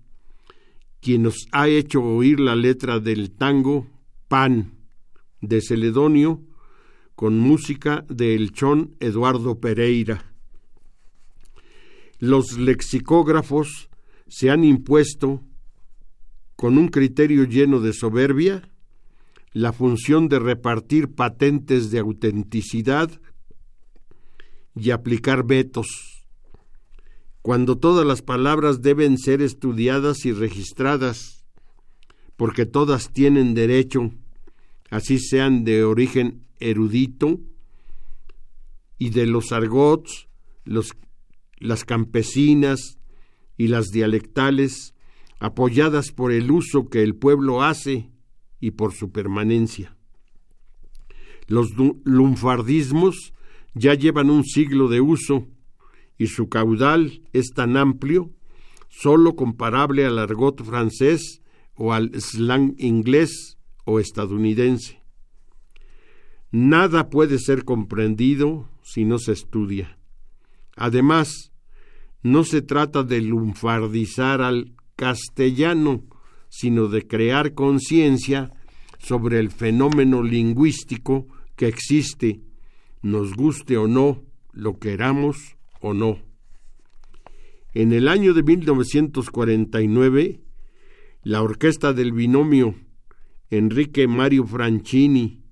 quien 0.99 1.23
nos 1.23 1.47
ha 1.51 1.69
hecho 1.69 2.03
oír 2.03 2.39
la 2.39 2.55
letra 2.55 2.99
del 2.99 3.31
tango 3.31 3.87
Pan 4.27 4.73
de 5.39 5.61
Celedonio 5.61 6.41
con 7.15 7.39
música 7.39 8.03
de 8.09 8.35
El 8.35 8.51
Chón 8.51 8.95
Eduardo 8.99 9.59
Pereira. 9.59 10.33
Los 12.19 12.57
lexicógrafos 12.57 13.89
se 14.27 14.49
han 14.49 14.63
impuesto, 14.63 15.41
con 16.55 16.77
un 16.77 16.87
criterio 16.87 17.43
lleno 17.43 17.79
de 17.81 17.93
soberbia, 17.93 18.69
la 19.53 19.73
función 19.73 20.27
de 20.27 20.39
repartir 20.39 21.13
patentes 21.13 21.91
de 21.91 21.99
autenticidad 21.99 23.11
y 24.75 24.89
aplicar 24.89 25.45
vetos, 25.45 26.14
cuando 27.45 27.77
todas 27.77 28.07
las 28.07 28.23
palabras 28.23 28.81
deben 28.81 29.19
ser 29.19 29.39
estudiadas 29.43 30.25
y 30.25 30.31
registradas, 30.31 31.45
porque 32.37 32.65
todas 32.65 33.13
tienen 33.13 33.53
derecho, 33.53 34.09
así 34.89 35.19
sean 35.19 35.63
de 35.63 35.83
origen 35.83 36.47
erudito, 36.59 37.39
y 38.97 39.11
de 39.11 39.27
los 39.27 39.51
argots, 39.51 40.27
las 40.63 41.85
campesinas 41.85 42.97
y 43.57 43.67
las 43.67 43.89
dialectales, 43.89 44.95
apoyadas 45.37 46.11
por 46.11 46.31
el 46.31 46.49
uso 46.49 46.89
que 46.89 47.03
el 47.03 47.13
pueblo 47.13 47.61
hace 47.61 48.09
y 48.59 48.71
por 48.71 48.91
su 48.91 49.11
permanencia. 49.11 49.95
Los 51.45 51.67
lunfardismos 52.05 53.33
ya 53.75 53.93
llevan 53.93 54.31
un 54.31 54.43
siglo 54.45 54.87
de 54.87 55.01
uso 55.01 55.47
y 56.17 56.27
su 56.27 56.49
caudal 56.49 57.21
es 57.33 57.51
tan 57.53 57.77
amplio, 57.77 58.31
solo 58.89 59.35
comparable 59.35 60.05
al 60.05 60.19
argot 60.19 60.63
francés 60.63 61.41
o 61.75 61.93
al 61.93 62.11
slang 62.19 62.75
inglés 62.77 63.57
o 63.83 63.99
estadounidense. 63.99 65.01
Nada 66.51 67.09
puede 67.09 67.37
ser 67.37 67.65
comprendido 67.65 68.69
si 68.81 69.03
no 69.03 69.19
se 69.19 69.33
estudia. 69.33 69.97
Además, 70.77 71.51
no 72.23 72.43
se 72.43 72.61
trata 72.61 73.03
de 73.03 73.21
lunfardizar 73.21 74.41
al 74.41 74.73
castellano, 74.95 76.03
sino 76.49 76.87
de 76.87 77.05
crear 77.05 77.53
conciencia 77.53 78.51
sobre 78.99 79.39
el 79.39 79.51
fenómeno 79.51 80.23
lingüístico 80.23 81.27
que 81.55 81.67
existe, 81.67 82.41
nos 83.01 83.33
guste 83.33 83.77
o 83.77 83.87
no, 83.87 84.23
lo 84.53 84.79
queramos 84.79 85.55
o 85.81 85.93
no. 85.93 86.19
En 87.73 87.91
el 87.91 88.07
año 88.07 88.33
de 88.33 88.43
1949, 88.43 90.41
la 91.23 91.41
orquesta 91.41 91.91
del 91.93 92.13
binomio 92.13 92.75
Enrique 93.49 94.07
Mario 94.07 94.45
Franchini 94.45 95.43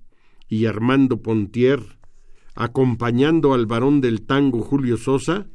y 0.48 0.66
Armando 0.66 1.20
Pontier, 1.20 1.80
acompañando 2.54 3.54
al 3.54 3.66
varón 3.66 4.00
del 4.00 4.22
tango 4.22 4.62
Julio 4.62 4.96
Sosa, 4.96 5.46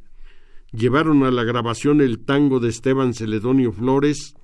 llevaron 0.72 1.24
a 1.24 1.30
la 1.30 1.44
grabación 1.44 2.00
el 2.00 2.24
tango 2.24 2.60
de 2.60 2.68
Esteban 2.68 3.14
Celedonio 3.14 3.72
Flores 3.72 4.34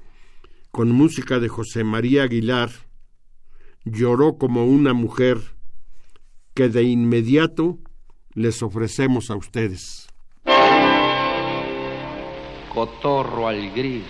con 0.71 0.91
música 0.91 1.39
de 1.39 1.49
José 1.49 1.85
María 1.85 2.25
Aguilar, 2.25 2.71
lloró 3.85 4.37
como 4.37 4.67
una 4.67 4.93
mujer 4.93 5.39
que 6.55 6.69
de 6.69 6.83
inmediato 6.83 7.79
les 8.35 8.63
ofrecemos 8.63 9.31
a 9.31 9.37
ustedes. 9.37 10.06
Cotorro 12.77 13.49
al 13.49 13.71
gris, 13.71 14.05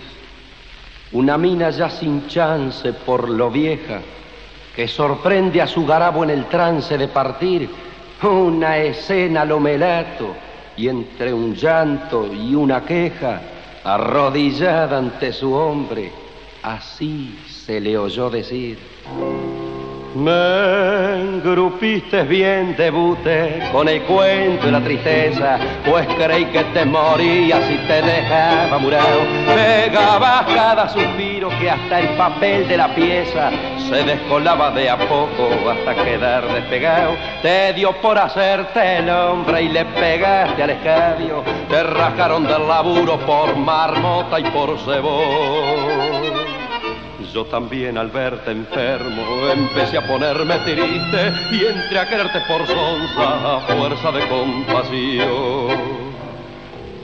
una 1.13 1.37
mina 1.37 1.69
ya 1.69 1.89
sin 1.89 2.27
chance 2.27 2.91
por 2.91 3.29
lo 3.29 3.49
vieja, 3.49 4.01
que 4.75 4.89
sorprende 4.89 5.61
a 5.61 5.67
su 5.67 5.85
garabo 5.85 6.25
en 6.25 6.31
el 6.31 6.47
trance 6.47 6.97
de 6.97 7.07
partir, 7.07 7.69
una 8.23 8.77
escena 8.79 9.45
lo 9.45 9.61
melato, 9.61 10.35
y 10.75 10.89
entre 10.89 11.33
un 11.33 11.55
llanto 11.55 12.27
y 12.33 12.55
una 12.55 12.83
queja, 12.83 13.41
arrodillada 13.85 14.97
ante 14.97 15.31
su 15.31 15.53
hombre, 15.53 16.11
Así 16.67 17.39
se 17.47 17.79
le 17.79 17.97
oyó 17.97 18.29
decir. 18.29 18.77
Me 20.17 21.21
engrupiste 21.21 22.23
bien, 22.23 22.75
debute, 22.75 23.69
con 23.71 23.87
el 23.87 24.01
cuento 24.01 24.67
y 24.67 24.71
la 24.71 24.81
tristeza, 24.81 25.59
pues 25.87 26.07
creí 26.07 26.45
que 26.45 26.63
te 26.73 26.85
morías 26.85 27.61
y 27.69 27.77
te 27.85 28.01
dejaba 28.01 28.79
murado. 28.79 29.19
Pegabas 29.45 30.45
cada 30.55 30.89
suspiro 30.89 31.49
que 31.59 31.69
hasta 31.69 31.99
el 31.99 32.07
papel 32.17 32.67
de 32.67 32.77
la 32.77 32.95
pieza 32.95 33.51
se 33.77 34.03
descolaba 34.03 34.71
de 34.71 34.89
a 34.89 34.97
poco 34.97 35.69
hasta 35.69 35.93
quedar 36.03 36.51
despegado. 36.51 37.15
Te 37.43 37.73
dio 37.73 37.91
por 38.01 38.17
hacerte 38.17 38.97
el 38.97 39.09
hombre 39.11 39.61
y 39.61 39.69
le 39.69 39.85
pegaste 39.85 40.63
al 40.63 40.71
escabio. 40.71 41.43
Te 41.69 41.83
rascaron 41.83 42.43
del 42.43 42.67
laburo 42.67 43.19
por 43.19 43.55
marmota 43.55 44.39
y 44.39 44.43
por 44.49 44.79
cebón. 44.79 46.46
Yo 47.37 47.45
también 47.45 47.99
al 47.99 48.09
verte 48.09 48.49
enfermo 48.49 49.47
empecé 49.53 49.99
a 49.99 50.07
ponerme 50.07 50.57
triste 50.65 51.33
y 51.51 51.65
entré 51.65 51.99
a 51.99 52.07
quererte 52.07 52.39
por 52.47 52.65
sonza 52.65 53.57
a 53.57 53.59
fuerza 53.59 54.11
de 54.11 54.27
compasión. 54.27 55.77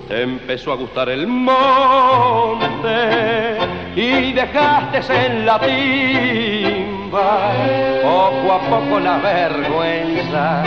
Te 0.08 0.24
empezó 0.24 0.72
a 0.72 0.76
gustar 0.76 1.10
el 1.10 1.28
monte 1.28 2.80
y 3.96 4.34
dejaste 4.34 5.02
en 5.24 5.46
la 5.46 5.60
timba 5.60 7.52
poco 8.02 8.54
a 8.54 8.60
poco 8.72 9.00
la 9.00 9.18
vergüenza, 9.20 10.64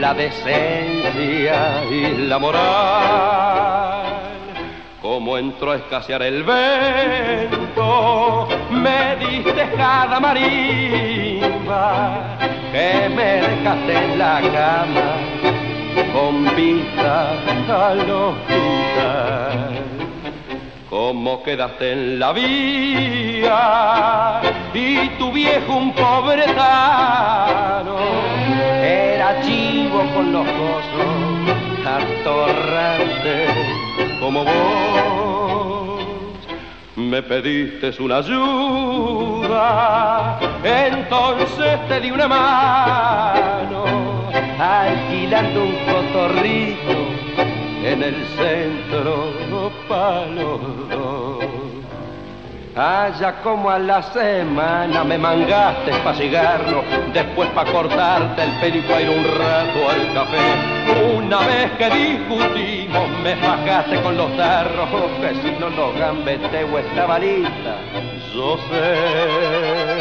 la 0.00 0.14
decencia 0.14 1.84
y 1.90 2.26
la 2.26 2.38
moral 2.38 3.69
como 5.20 5.36
entró 5.36 5.72
a 5.72 5.76
escasear 5.76 6.22
el 6.22 6.42
vento, 6.44 7.78
me 8.70 9.16
diste 9.16 9.70
cada 9.76 10.18
marimba 10.18 11.58
que 12.72 13.06
me 13.14 13.42
dejaste 13.42 13.96
en 13.98 14.18
la 14.18 14.40
cama 14.40 15.18
con 16.14 16.56
vista 16.56 17.32
al 17.68 18.10
hospital. 18.10 19.58
Como 20.88 21.42
quedaste 21.42 21.92
en 21.92 22.18
la 22.18 22.32
vía 22.32 23.50
y 24.72 25.06
tu 25.18 25.30
viejo 25.32 25.74
un 25.74 25.92
pobre 25.92 26.44
tano 26.44 27.98
era 28.82 29.38
chivo 29.42 30.02
con 30.14 30.32
los 30.32 30.46
gozos 30.46 31.50
atorrantes 31.84 33.69
como 34.30 34.44
vos. 34.44 36.04
Me 36.94 37.20
pediste 37.20 37.90
una 38.00 38.18
ayuda, 38.18 39.58
entonces 40.62 41.88
te 41.88 42.00
di 42.00 42.12
una 42.12 42.28
mano, 42.28 43.84
alquilando 44.58 45.64
un 45.64 45.74
cotorrito 45.86 46.92
en 47.82 48.02
el 48.04 48.14
centro 48.36 49.32
palo 52.74 53.00
Allá 53.10 53.40
como 53.42 53.70
a 53.70 53.78
la 53.78 54.02
semana 54.02 55.04
me 55.04 55.18
mangaste 55.18 55.92
pa' 56.04 56.14
cigarro, 56.14 56.84
después 57.12 57.48
pa' 57.50 57.64
cortarte 57.64 58.42
el 58.42 58.50
pelo 58.60 58.76
y 58.76 59.02
ir 59.02 59.10
un 59.10 59.24
rato 59.24 59.90
al 59.90 60.12
café. 60.14 60.38
Una 61.16 61.38
vez 61.38 61.70
que 61.78 61.90
discutimos 61.90 63.08
me 63.22 63.34
bajaste 63.34 64.00
con 64.02 64.16
los 64.16 64.36
tarros, 64.36 64.88
que 65.20 65.34
si 65.42 65.50
no 65.58 65.70
los 65.70 65.94
gambeteo 65.98 66.78
esta 66.78 67.18
lista, 67.18 67.76
yo 68.34 68.56
sé. 68.68 70.00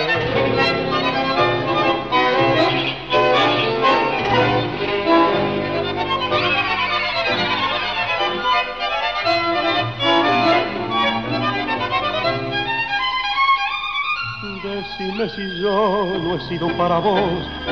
Decime 14.80 15.28
si 15.32 15.62
yo 15.62 16.06
no 16.24 16.38
he 16.38 16.42
sido 16.48 16.70
para 16.78 17.00
vos 17.00 17.20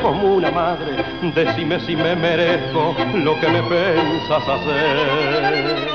como 0.02 0.34
una 0.34 0.50
madre. 0.50 0.92
Decime 1.34 1.80
si 1.80 1.96
me 1.96 2.14
merezco 2.14 2.94
lo 3.14 3.40
que 3.40 3.48
me 3.48 3.62
pensas 3.62 4.46
hacer. 4.46 5.88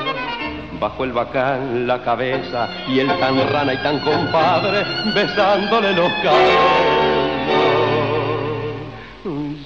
Bajo 0.80 1.04
el 1.04 1.12
bacán 1.12 1.86
la 1.86 2.02
cabeza 2.04 2.68
y 2.88 2.98
el 2.98 3.08
tan 3.20 3.48
rana 3.48 3.76
y 3.76 3.78
tan 3.84 4.00
compadre 4.00 4.84
besándole 5.14 5.94
los 5.94 6.12
cabellos. 6.24 6.64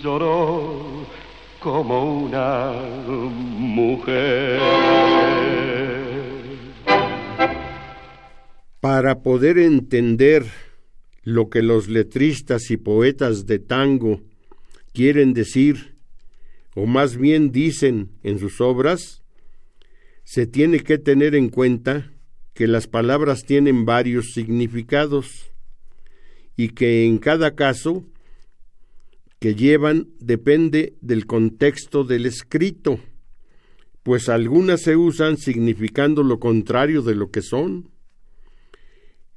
Lloró 0.03 1.05
como 1.61 2.25
una 2.25 2.73
mujer. 3.07 4.59
Para 8.81 9.15
poder 9.15 9.57
entender 9.59 10.66
lo 11.27 11.49
que 11.49 11.61
los 11.61 11.89
letristas 11.89 12.71
y 12.71 12.77
poetas 12.77 13.45
de 13.47 13.59
tango 13.59 14.21
quieren 14.93 15.33
decir 15.33 15.97
o 16.73 16.85
más 16.85 17.17
bien 17.17 17.51
dicen 17.51 18.11
en 18.23 18.39
sus 18.39 18.61
obras, 18.61 19.23
se 20.23 20.47
tiene 20.47 20.79
que 20.79 20.97
tener 20.97 21.35
en 21.35 21.49
cuenta 21.49 22.13
que 22.53 22.65
las 22.65 22.87
palabras 22.87 23.43
tienen 23.43 23.83
varios 23.83 24.31
significados 24.31 25.51
y 26.55 26.69
que 26.69 27.05
en 27.05 27.17
cada 27.17 27.55
caso 27.55 28.05
que 29.39 29.53
llevan 29.53 30.07
depende 30.21 30.93
del 31.01 31.25
contexto 31.25 32.05
del 32.05 32.25
escrito, 32.25 33.01
pues 34.01 34.29
algunas 34.29 34.81
se 34.81 34.95
usan 34.95 35.35
significando 35.35 36.23
lo 36.23 36.39
contrario 36.39 37.01
de 37.01 37.15
lo 37.15 37.31
que 37.31 37.41
son. 37.41 37.89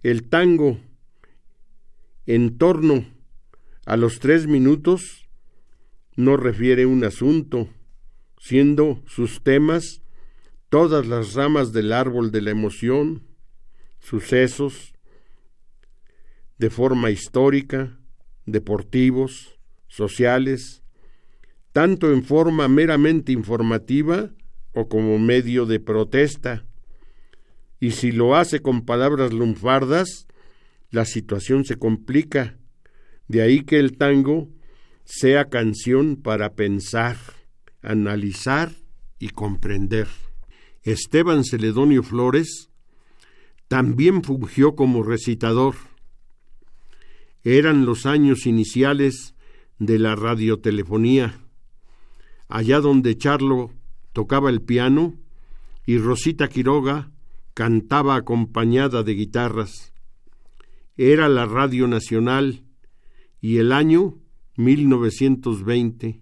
El 0.04 0.28
tango, 0.28 0.78
en 2.34 2.58
torno 2.58 3.06
a 3.86 3.96
los 3.96 4.20
tres 4.20 4.46
minutos, 4.46 5.28
no 6.14 6.36
refiere 6.36 6.86
un 6.86 7.02
asunto, 7.02 7.68
siendo 8.38 9.02
sus 9.04 9.42
temas 9.42 10.00
todas 10.68 11.08
las 11.08 11.34
ramas 11.34 11.72
del 11.72 11.92
árbol 11.92 12.30
de 12.30 12.40
la 12.42 12.52
emoción, 12.52 13.24
sucesos, 13.98 14.94
de 16.56 16.70
forma 16.70 17.10
histórica, 17.10 17.98
deportivos, 18.46 19.58
sociales, 19.88 20.84
tanto 21.72 22.12
en 22.12 22.22
forma 22.22 22.68
meramente 22.68 23.32
informativa 23.32 24.30
o 24.72 24.88
como 24.88 25.18
medio 25.18 25.66
de 25.66 25.80
protesta. 25.80 26.64
Y 27.80 27.90
si 27.90 28.12
lo 28.12 28.36
hace 28.36 28.60
con 28.60 28.84
palabras 28.84 29.32
lunfardas, 29.32 30.28
la 30.90 31.04
situación 31.04 31.64
se 31.64 31.76
complica. 31.76 32.56
De 33.28 33.42
ahí 33.42 33.62
que 33.62 33.78
el 33.78 33.96
tango 33.96 34.48
sea 35.04 35.48
canción 35.48 36.16
para 36.16 36.54
pensar, 36.54 37.16
analizar 37.82 38.72
y 39.18 39.30
comprender. 39.30 40.08
Esteban 40.82 41.44
Celedonio 41.44 42.02
Flores 42.02 42.70
también 43.68 44.24
fungió 44.24 44.74
como 44.74 45.02
recitador. 45.02 45.74
Eran 47.44 47.86
los 47.86 48.06
años 48.06 48.46
iniciales 48.46 49.34
de 49.78 49.98
la 49.98 50.16
radiotelefonía, 50.16 51.40
allá 52.48 52.80
donde 52.80 53.16
Charlo 53.16 53.72
tocaba 54.12 54.50
el 54.50 54.60
piano 54.60 55.14
y 55.86 55.98
Rosita 55.98 56.48
Quiroga 56.48 57.10
cantaba 57.54 58.16
acompañada 58.16 59.02
de 59.02 59.14
guitarras. 59.14 59.92
Era 61.02 61.30
la 61.30 61.46
Radio 61.46 61.88
Nacional 61.88 62.62
y 63.40 63.56
el 63.56 63.72
año 63.72 64.18
1920. 64.58 66.20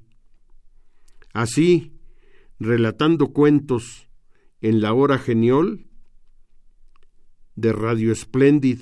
Así, 1.32 1.98
relatando 2.60 3.32
cuentos 3.32 4.08
en 4.60 4.80
la 4.80 4.92
hora 4.92 5.18
genial 5.18 5.84
de 7.56 7.72
Radio 7.72 8.14
Splendid. 8.14 8.78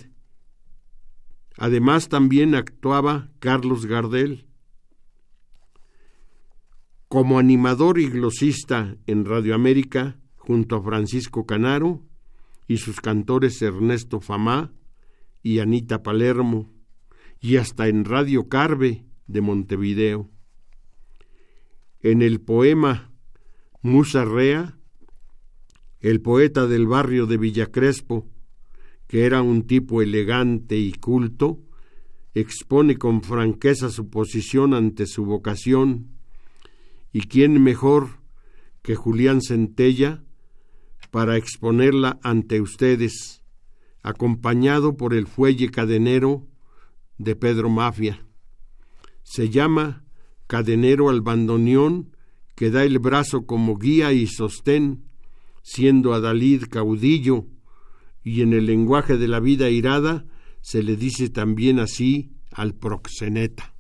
Además 1.57 2.11
también 2.11 2.55
actuaba 2.55 3.31
Carlos 3.39 3.87
Gardel. 3.87 4.45
Como 7.09 7.39
animador 7.39 7.99
y 7.99 8.11
glosista 8.11 8.99
en 9.07 9.25
Radio 9.25 9.55
América, 9.55 10.21
junto 10.37 10.77
a 10.77 10.83
Francisco 10.83 11.47
Canaro 11.47 12.03
y 12.69 12.77
sus 12.77 13.01
cantores 13.01 13.63
Ernesto 13.63 14.21
Famá 14.21 14.76
y 15.47 15.61
Anita 15.61 16.03
Palermo, 16.03 16.69
y 17.41 17.55
hasta 17.55 17.87
en 17.87 18.05
Radio 18.05 18.49
Carve 18.49 19.05
de 19.29 19.41
Montevideo. 19.41 20.29
En 22.01 22.21
el 22.21 22.41
poema 22.41 23.13
Musa 23.81 24.25
Rea 24.25 24.77
el 26.01 26.21
poeta 26.21 26.67
del 26.67 26.89
barrio 26.89 27.27
de 27.27 27.37
Villacrespo, 27.37 28.27
que 29.07 29.25
era 29.25 29.41
un 29.41 29.69
tipo 29.69 30.03
elegante 30.03 30.77
y 30.77 30.93
culto, 30.95 31.63
expone 32.35 32.97
con 32.97 33.23
franqueza 33.23 33.89
su 33.89 34.11
posición 34.11 34.75
ante 34.75 35.07
su 35.07 35.25
vocación, 35.25 36.09
y 37.13 37.21
quién 37.21 37.63
mejor 37.63 38.19
que 38.83 38.97
Julián 38.97 39.41
Centella 39.43 40.25
para 41.13 41.37
exponerla 41.37 42.19
ante 42.25 42.61
ustedes, 42.61 43.45
acompañado 44.07 44.97
por 44.97 45.15
el 45.15 45.27
fuelle 45.27 45.69
cadenero 45.69 46.47
de 47.19 47.35
Pedro 47.35 47.69
Mafia. 47.69 48.25
Se 49.25 49.51
llama 49.51 50.05
Cadenero 50.47 51.11
al 51.11 51.23
bandoneón, 51.23 52.17
que 52.55 52.71
da 52.71 52.85
el 52.85 53.01
brazo 53.01 53.47
como 53.47 53.77
guía 53.77 54.13
y 54.13 54.29
sostén 54.29 55.03
siendo 55.63 56.15
Adalid 56.15 56.67
caudillo, 56.71 57.47
y 58.23 58.43
en 58.43 58.53
el 58.53 58.67
lenguaje 58.67 59.19
de 59.19 59.27
la 59.27 59.41
vida 59.41 59.71
irada 59.71 60.25
se 60.61 60.85
le 60.85 60.95
dice 60.95 61.29
también 61.29 61.81
así 61.81 62.31
al 62.53 62.75
proxeneta. 62.75 63.75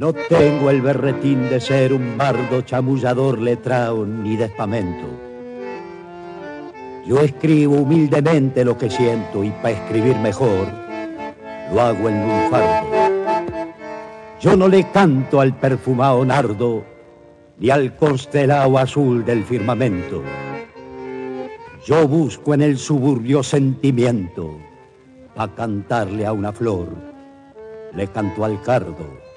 No 0.00 0.14
tengo 0.14 0.70
el 0.70 0.80
berretín 0.80 1.50
de 1.50 1.60
ser 1.60 1.92
un 1.92 2.16
bardo 2.16 2.62
chamullador 2.62 3.38
letrao 3.38 4.06
ni 4.06 4.34
de 4.34 4.46
espamento. 4.46 5.06
Yo 7.06 7.20
escribo 7.20 7.74
humildemente 7.74 8.64
lo 8.64 8.78
que 8.78 8.88
siento 8.88 9.44
y 9.44 9.50
para 9.50 9.72
escribir 9.72 10.16
mejor 10.16 10.68
lo 11.74 11.82
hago 11.82 12.08
en 12.08 12.18
lunfardo. 12.18 12.88
Yo 14.40 14.56
no 14.56 14.68
le 14.68 14.90
canto 14.90 15.38
al 15.38 15.54
perfumado 15.54 16.24
nardo, 16.24 16.82
ni 17.58 17.68
al 17.68 17.94
constelado 17.94 18.78
azul 18.78 19.22
del 19.22 19.44
firmamento. 19.44 20.22
Yo 21.84 22.08
busco 22.08 22.54
en 22.54 22.62
el 22.62 22.78
suburbio 22.78 23.42
sentimiento, 23.42 24.56
pa' 25.34 25.54
cantarle 25.54 26.24
a 26.24 26.32
una 26.32 26.52
flor, 26.52 26.88
le 27.94 28.06
canto 28.06 28.46
al 28.46 28.62
cardo. 28.62 29.29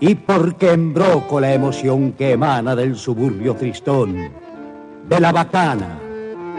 Y 0.00 0.14
porque 0.14 0.70
embroco 0.70 1.40
la 1.40 1.52
emoción 1.52 2.12
que 2.12 2.32
emana 2.32 2.76
del 2.76 2.94
suburbio 2.94 3.56
tristón, 3.56 4.30
de 5.08 5.20
la 5.20 5.32
bacana, 5.32 5.98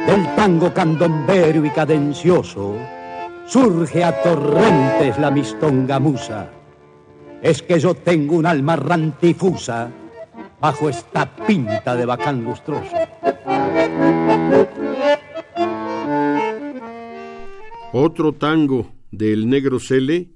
del 0.06 0.36
tango 0.36 0.74
candombero 0.74 1.66
y 1.66 1.70
cadencioso, 1.70 2.76
surge 3.46 4.04
a 4.04 4.22
torrentes 4.22 5.18
la 5.18 5.32
mistonga 5.32 6.00
musa. 6.00 6.50
Es 7.42 7.62
que 7.62 7.80
yo 7.80 7.96
tengo 7.96 8.36
un 8.36 8.46
alma 8.46 8.76
rantifusa 8.76 9.90
bajo 10.60 10.90
esta 10.90 11.34
pinta 11.48 11.96
de 11.96 12.06
bacán 12.06 12.44
lustroso. 12.44 12.96
Otro 17.94 18.34
tango 18.34 18.92
del 19.12 19.50
negro 19.50 19.80
Cele 19.80 20.30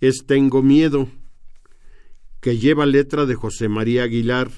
es 0.00 0.26
Tengo 0.26 0.62
Miedo, 0.62 1.08
que 2.44 2.58
lleva 2.58 2.84
letra 2.84 3.24
de 3.24 3.36
José 3.36 3.70
María 3.70 4.02
Aguilar. 4.02 4.50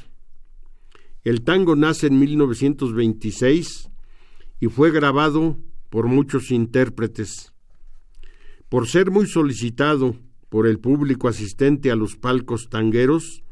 El 1.22 1.42
tango 1.42 1.77
nace 1.77 2.09
en 2.09 2.18
1926 2.18 3.90
y 4.59 4.66
fue 4.66 4.90
grabado 4.90 5.57
por 5.88 6.09
muchos 6.09 6.51
intérpretes. 6.51 7.53
Por 8.68 8.88
ser 8.88 9.12
muy 9.12 9.29
solicitado 9.29 10.16
por 10.49 10.66
el 10.66 10.81
público 10.81 11.29
asistente 11.29 11.92
a 11.92 11.94
los 11.94 12.16
palcos 12.16 12.70
tangueros, 12.70 13.44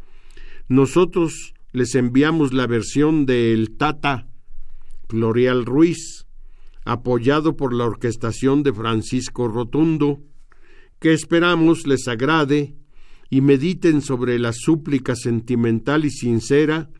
nosotros 0.66 1.54
les 1.70 1.94
enviamos 1.94 2.52
la 2.52 2.66
versión 2.66 3.26
de 3.26 3.52
El 3.52 3.76
Tata 3.76 4.26
Florial 5.08 5.64
Ruiz, 5.64 6.26
apoyado 6.84 7.56
por 7.56 7.72
la 7.72 7.84
orquestación 7.84 8.64
de 8.64 8.72
Francisco 8.72 9.46
Rotundo, 9.46 10.24
que 10.98 11.12
esperamos 11.12 11.86
les 11.86 12.08
agrade 12.08 12.74
y 13.30 13.40
mediten 13.40 14.00
sobre 14.00 14.38
la 14.38 14.52
súplica 14.52 15.14
sentimental 15.16 16.04
y 16.04 16.10
sincera 16.10 16.90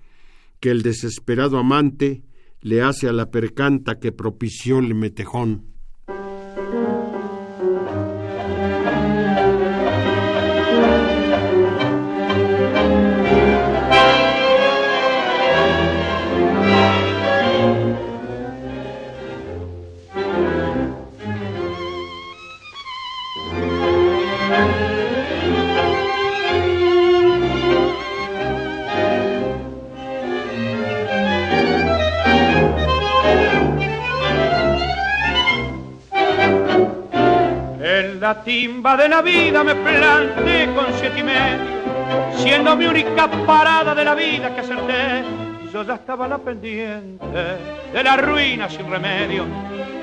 que 0.61 0.71
el 0.71 0.83
desesperado 0.83 1.59
amante 1.59 2.23
le 2.61 2.83
hace 2.83 3.09
a 3.09 3.13
la 3.13 3.31
percanta 3.31 4.01
que 4.01 4.13
propició 4.13 4.79
el 4.79 4.95
metejón. 4.95 5.75
La 38.35 38.43
timba 38.43 38.97
de 38.97 39.09
la 39.09 39.23
vida 39.23 39.63
me 39.63 39.75
planté 39.75 40.69
con 40.75 40.87
siete 40.99 41.21
y 41.21 41.23
medio, 41.23 42.37
siendo 42.37 42.77
mi 42.77 42.87
única 42.87 43.29
parada 43.47 43.95
de 43.95 44.05
la 44.05 44.15
vida 44.15 44.55
que 44.55 44.61
acerté. 44.61 45.25
Yo 45.73 45.83
ya 45.83 45.95
estaba 45.95 46.29
la 46.29 46.39
pendiente 46.39 47.27
de 47.93 48.03
la 48.03 48.17
ruina 48.17 48.69
sin 48.69 48.91
remedio, 48.91 49.45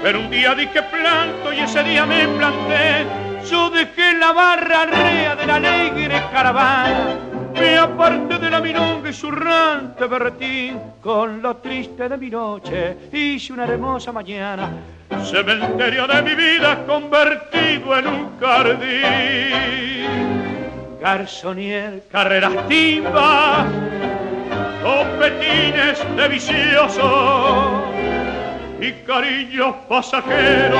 pero 0.03 0.19
un 0.19 0.29
día 0.29 0.53
dije 0.53 0.81
planto 0.83 1.53
y 1.53 1.59
ese 1.59 1.83
día 1.83 2.05
me 2.05 2.27
planté. 2.27 3.05
Yo 3.49 3.69
dejé 3.69 4.13
la 4.17 4.31
barra 4.33 4.85
rea 4.85 5.35
de 5.35 5.45
la 5.47 5.55
alegre 5.55 6.21
caravana 6.31 7.30
me 7.53 7.77
aparté 7.77 8.37
de 8.39 8.49
la 8.49 8.61
milonga 8.61 9.09
y 9.09 9.13
zurrante 9.13 10.05
berretín, 10.07 10.79
con 11.01 11.41
lo 11.41 11.57
triste 11.57 12.07
de 12.09 12.17
mi 12.17 12.29
noche 12.29 12.97
hice 13.11 13.53
una 13.53 13.65
hermosa 13.65 14.11
mañana. 14.11 14.69
Cementerio 15.23 16.07
de 16.07 16.21
mi 16.21 16.35
vida 16.35 16.85
convertido 16.85 17.97
en 17.97 18.07
un 18.07 18.39
jardín. 18.39 20.01
Garzonier, 21.01 22.03
carreras 22.11 22.67
timba, 22.67 23.65
copetines 24.83 25.99
de 26.15 26.27
vicioso 26.27 27.83
y 28.79 28.91
cariños 29.05 29.75
pasajeros, 29.89 30.79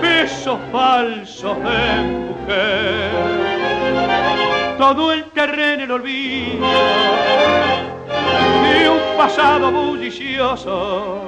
besos 0.00 0.58
falsos 0.72 1.56
de 1.58 2.02
mujer 2.28 3.08
todo 4.78 5.12
el 5.12 5.24
terreno 5.32 5.82
el 5.82 5.90
olvido 5.90 6.68
de 8.62 8.88
un 8.88 9.16
pasado 9.16 9.72
bullicioso 9.72 11.22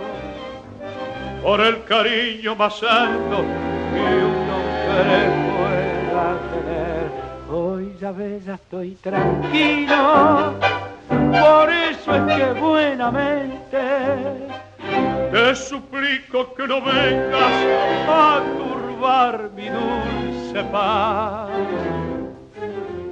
por 1.42 1.60
el 1.60 1.82
cariño 1.82 2.54
más 2.54 2.80
alto 2.84 3.38
que 3.92 4.00
un 4.24 4.50
hombre 4.54 5.18
pueda 5.50 6.38
tener. 6.52 7.10
Hoy 7.52 7.92
ya 8.00 8.12
ves, 8.12 8.46
estoy 8.46 8.94
tranquilo, 9.02 10.54
por 11.08 11.70
eso 11.70 12.14
es 12.14 12.36
que 12.36 12.60
buenamente 12.60 13.80
te 15.32 15.56
suplico 15.56 16.54
que 16.54 16.68
no 16.68 16.80
vengas 16.80 17.52
a 18.08 18.40
turbar 18.56 19.50
mi 19.56 19.68
dulce 19.68 20.62
paz 20.70 22.09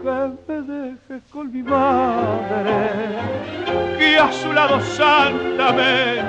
que 0.09 0.39
me 0.49 0.63
dejes 0.63 1.23
con 1.31 1.53
mi 1.53 1.63
madre, 1.63 2.91
que 3.99 4.17
a 4.17 4.33
su 4.33 4.53
lado 4.53 4.81
santamente 4.81 6.23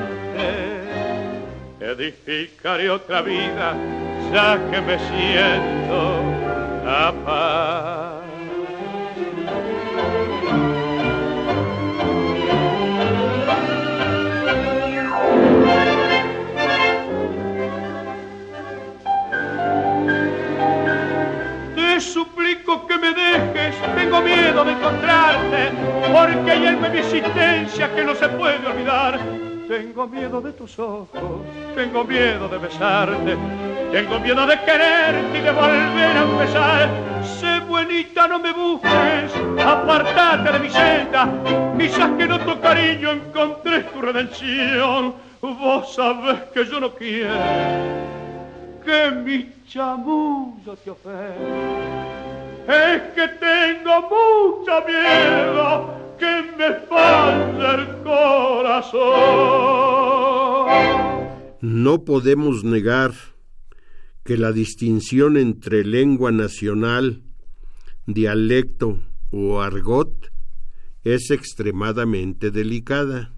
edificaré 1.80 2.90
otra 2.90 3.22
vida, 3.22 3.74
ya 4.34 4.60
que 4.70 4.82
me 4.82 5.00
siento 5.00 6.24
la 6.86 7.14
me 23.14 23.22
dejes, 23.22 23.76
tengo 23.96 24.22
miedo 24.22 24.64
de 24.64 24.72
encontrarte, 24.72 25.72
porque 26.12 26.52
hay 26.52 26.68
en 26.68 26.82
mi 26.82 26.88
existencia 26.88 27.94
que 27.94 28.04
no 28.04 28.16
se 28.16 28.30
puede 28.30 28.66
olvidar. 28.66 29.20
Tengo 29.68 30.08
miedo 30.08 30.42
de 30.42 30.52
tus 30.54 30.80
ojos, 30.80 31.10
tengo 31.76 32.04
miedo 32.04 32.48
de 32.48 32.58
besarte, 32.58 33.38
tengo 33.92 34.20
miedo 34.20 34.48
de 34.48 34.60
quererte 34.62 35.38
y 35.38 35.42
de 35.42 35.52
volver 35.52 36.18
a 36.18 36.24
empezar. 36.24 36.90
Sé 37.24 37.60
buenita, 37.68 38.28
no 38.28 38.40
me 38.40 38.52
busques, 38.52 39.32
apartate 39.64 40.52
de 40.52 40.60
mi 40.60 40.70
senda, 40.70 41.30
quizás 41.78 42.10
que 42.18 42.28
no 42.28 42.40
tu 42.40 42.60
cariño 42.60 43.12
encontré 43.12 43.82
tu 43.82 44.02
redención. 44.02 45.14
Vos 45.42 45.94
sabés 45.94 46.42
que 46.54 46.66
yo 46.66 46.80
no 46.80 46.94
quiero 46.96 47.30
que 48.84 49.12
mi 49.12 49.54
chamuyo 49.68 50.76
te 50.84 50.90
ofenda 50.90 51.99
es 52.70 53.02
que 53.14 53.28
tengo 53.40 54.02
mucho 54.04 54.72
miedo 54.86 56.16
que 56.20 56.44
me 56.56 56.76
falle 56.88 57.82
el 57.82 58.04
corazón. 58.04 59.00
No 61.62 62.06
podemos 62.06 62.64
negar 62.64 63.14
que 64.24 64.38
la 64.38 64.52
distinción 64.52 65.38
entre 65.38 65.84
lengua 65.84 66.32
nacional, 66.32 67.24
dialecto 68.06 69.00
o 69.32 69.62
argot 69.62 70.32
es 71.04 71.32
extremadamente 71.32 72.52
delicada, 72.52 73.34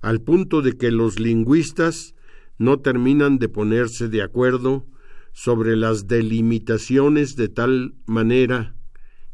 al 0.00 0.20
punto 0.20 0.62
de 0.62 0.72
que 0.76 0.90
los 0.90 1.20
lingüistas 1.20 2.16
no 2.58 2.80
terminan 2.80 3.38
de 3.38 3.48
ponerse 3.48 4.08
de 4.08 4.22
acuerdo 4.22 4.84
sobre 5.32 5.76
las 5.76 6.06
delimitaciones 6.06 7.36
de 7.36 7.48
tal 7.48 7.94
manera 8.06 8.74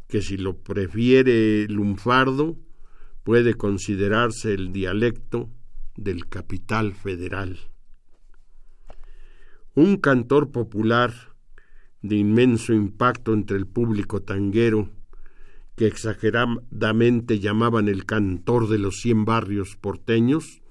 que 0.07 0.21
si 0.21 0.37
lo 0.37 0.57
prefiere 0.57 1.67
lunfardo 1.67 2.57
puede 3.23 3.53
considerarse 3.53 4.53
el 4.53 4.71
dialecto 4.71 5.49
del 5.95 6.27
capital 6.27 6.93
federal. 6.93 7.59
Un 9.75 9.97
cantor 9.97 10.51
popular 10.51 11.13
de 12.01 12.15
inmenso 12.15 12.73
impacto 12.73 13.33
entre 13.33 13.57
el 13.57 13.67
público 13.67 14.21
tanguero, 14.21 14.89
que 15.75 15.85
exageradamente 15.87 17.39
llamaban 17.39 17.87
el 17.87 18.05
cantor 18.05 18.67
de 18.67 18.79
los 18.79 19.01
cien 19.01 19.25
barrios 19.25 19.77
porteños, 19.77 20.61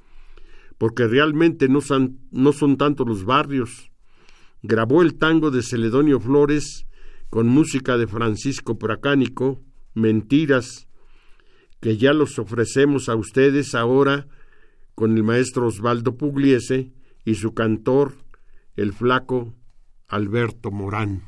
porque 0.78 1.06
realmente 1.06 1.68
no 1.68 1.80
son, 1.80 2.18
no 2.30 2.52
son 2.52 2.76
tanto 2.76 3.04
los 3.04 3.24
barrios, 3.24 3.87
grabó 4.62 5.02
el 5.02 5.16
tango 5.18 5.50
de 5.50 5.62
Celedonio 5.62 6.20
Flores 6.20 6.86
con 7.30 7.48
música 7.48 7.96
de 7.96 8.06
Francisco 8.06 8.78
Pracánico, 8.78 9.60
Mentiras, 9.94 10.88
que 11.80 11.96
ya 11.96 12.12
los 12.12 12.38
ofrecemos 12.38 13.08
a 13.08 13.14
ustedes 13.14 13.74
ahora 13.74 14.26
con 14.94 15.16
el 15.16 15.22
maestro 15.22 15.66
Osvaldo 15.68 16.16
Pugliese 16.16 16.92
y 17.24 17.34
su 17.34 17.54
cantor, 17.54 18.14
el 18.76 18.92
flaco 18.92 19.54
Alberto 20.08 20.70
Morán. 20.70 21.22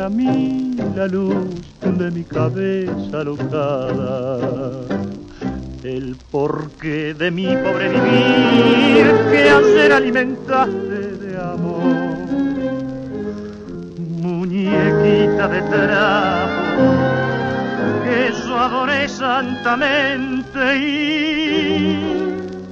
Para 0.00 0.08
mí 0.08 0.76
la 0.96 1.06
luz 1.06 1.60
de 1.82 2.10
mi 2.10 2.24
cabeza 2.24 3.20
alocada. 3.20 4.38
El 5.84 6.16
porqué 6.30 7.12
de 7.12 7.30
mi 7.30 7.54
pobre 7.56 7.90
vivir 7.90 9.14
que 9.30 9.50
hacer 9.50 9.92
alimentaste 9.92 11.16
de 11.22 11.36
amor. 11.36 12.16
Muñequita 14.22 15.48
de 15.48 15.60
trapo 15.68 16.86
que 18.02 18.32
yo 18.42 18.58
adoré 18.58 19.06
santamente 19.06 20.48
te 20.54 20.78
ir. 20.78 21.98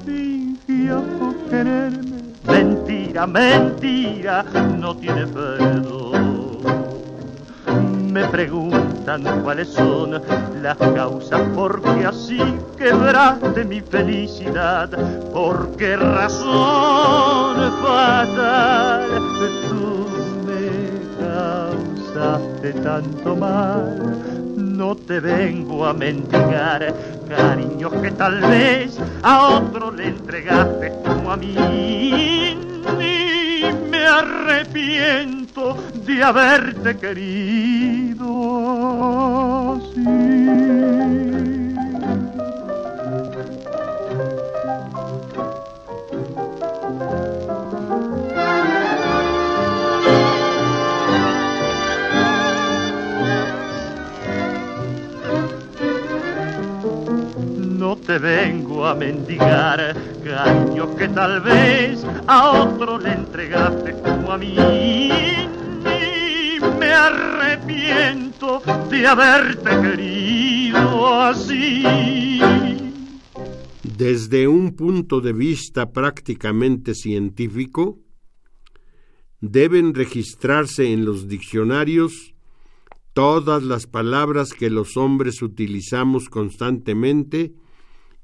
Fingía 0.07 1.03
quererme, 1.51 2.23
mentira, 2.47 3.27
mentira, 3.27 4.45
no 4.79 4.97
tiene 4.97 5.27
perdón. 5.27 6.28
Me 8.13 8.25
preguntan 8.29 9.23
cuáles 9.43 9.69
son 9.69 10.21
las 10.63 10.77
causas 10.77 11.41
por 11.55 11.81
qué 11.83 12.07
así 12.07 12.39
quebraste 12.77 13.65
mi 13.65 13.81
felicidad, 13.81 14.91
por 15.33 15.77
qué 15.77 15.97
razón 15.97 17.73
fatal 17.83 19.09
tú 19.69 20.07
me 20.47 21.25
causaste 21.25 22.73
tanto 22.83 23.37
mal 23.37 24.39
no 24.57 24.95
te 24.95 25.19
vengo 25.19 25.85
a 25.85 25.93
mendigar 25.93 26.95
cariño 27.29 27.91
que 28.01 28.13
tal 28.13 28.41
vez 28.41 28.97
a 29.23 29.49
otro 29.49 29.91
le 29.91 30.07
entregaste 30.07 30.93
como 31.05 31.33
a 31.33 31.37
mí. 31.37 32.57
Ni 32.97 33.73
me 33.91 34.05
arrepiento 34.07 35.38
de 36.07 36.23
haberte 36.23 36.97
querido. 36.97 38.29
Te 58.07 58.19
vengo 58.19 58.87
a 58.87 58.95
mendigar, 58.95 59.97
cariño 60.25 60.95
que 60.97 61.09
tal 61.09 61.41
vez 61.41 62.05
a 62.27 62.51
otro 62.51 62.99
le 62.99 63.13
entregaste 63.13 63.93
como 64.03 64.33
a 64.33 64.39
mí. 64.39 64.57
Y 64.57 66.59
me 66.79 66.93
arrepiento 66.93 68.63
de 68.91 69.07
haberte 69.07 69.71
querido 69.81 71.21
así. 71.21 72.41
Desde 73.83 74.47
un 74.47 74.77
punto 74.77 75.21
de 75.21 75.33
vista 75.33 75.91
prácticamente 75.91 76.95
científico, 76.95 77.99
deben 79.41 79.95
registrarse 79.95 80.93
en 80.93 81.05
los 81.05 81.29
diccionarios 81.29 82.35
todas 83.13 83.65
las 83.65 83.87
palabras 83.87 84.53
que 84.53 84.71
los 84.71 84.97
hombres 84.97 85.43
utilizamos 85.43 86.29
constantemente 86.29 87.53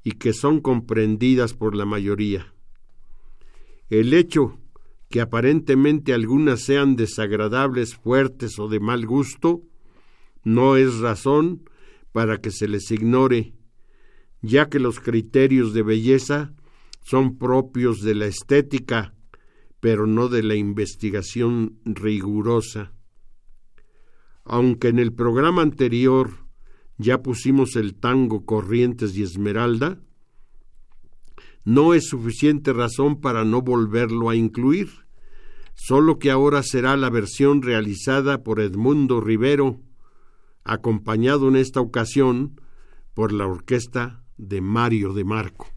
y 0.05 0.11
que 0.11 0.33
son 0.33 0.61
comprendidas 0.61 1.55
por 1.55 1.75
la 1.75 1.83
mayoría. 1.83 2.53
El 3.89 4.13
hecho 4.13 4.59
que 5.09 5.19
aparentemente 5.19 6.13
algunas 6.13 6.61
sean 6.61 6.95
desagradables, 6.95 7.95
fuertes 7.95 8.59
o 8.59 8.67
de 8.67 8.79
mal 8.79 9.07
gusto, 9.07 9.63
no 10.43 10.77
es 10.77 10.99
razón 10.99 11.67
para 12.11 12.37
que 12.39 12.51
se 12.51 12.67
les 12.67 12.91
ignore, 12.91 13.55
ya 14.43 14.69
que 14.69 14.79
los 14.79 14.99
criterios 14.99 15.73
de 15.73 15.81
belleza 15.81 16.53
son 17.01 17.39
propios 17.39 18.01
de 18.01 18.13
la 18.13 18.27
estética, 18.27 19.15
pero 19.79 20.05
no 20.05 20.27
de 20.27 20.43
la 20.43 20.53
investigación 20.53 21.79
rigurosa. 21.83 22.93
Aunque 24.43 24.89
en 24.89 24.99
el 24.99 25.13
programa 25.13 25.63
anterior 25.63 26.44
ya 26.97 27.21
pusimos 27.21 27.75
el 27.75 27.95
tango 27.95 28.45
Corrientes 28.45 29.17
y 29.17 29.23
Esmeralda, 29.23 29.99
no 31.63 31.93
es 31.93 32.07
suficiente 32.07 32.73
razón 32.73 33.19
para 33.19 33.43
no 33.43 33.61
volverlo 33.61 34.29
a 34.29 34.35
incluir, 34.35 34.89
solo 35.73 36.19
que 36.19 36.31
ahora 36.31 36.61
será 36.63 36.95
la 36.95 37.09
versión 37.09 37.61
realizada 37.61 38.43
por 38.43 38.59
Edmundo 38.59 39.19
Rivero, 39.19 39.81
acompañado 40.63 41.47
en 41.47 41.55
esta 41.55 41.81
ocasión 41.81 42.61
por 43.13 43.31
la 43.31 43.47
orquesta 43.47 44.23
de 44.37 44.61
Mario 44.61 45.13
de 45.13 45.23
Marco. 45.23 45.74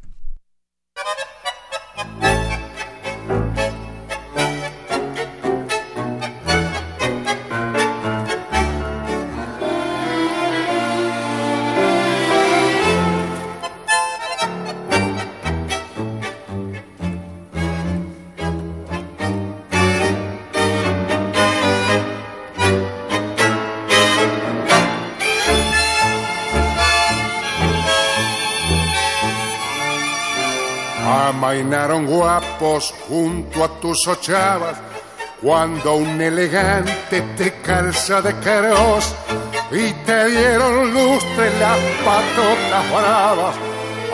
Junto 33.09 33.65
a 33.65 33.81
tus 33.81 34.07
ochavas 34.07 34.77
cuando 35.41 35.95
un 35.95 36.21
elegante 36.21 37.23
te 37.37 37.61
calza 37.61 38.21
de 38.21 38.39
caros 38.41 39.15
y 39.71 39.93
te 40.05 40.31
dieron 40.31 40.93
lustre 40.93 41.51
las 41.61 41.79
patotas 42.05 42.91
bravas 42.91 43.57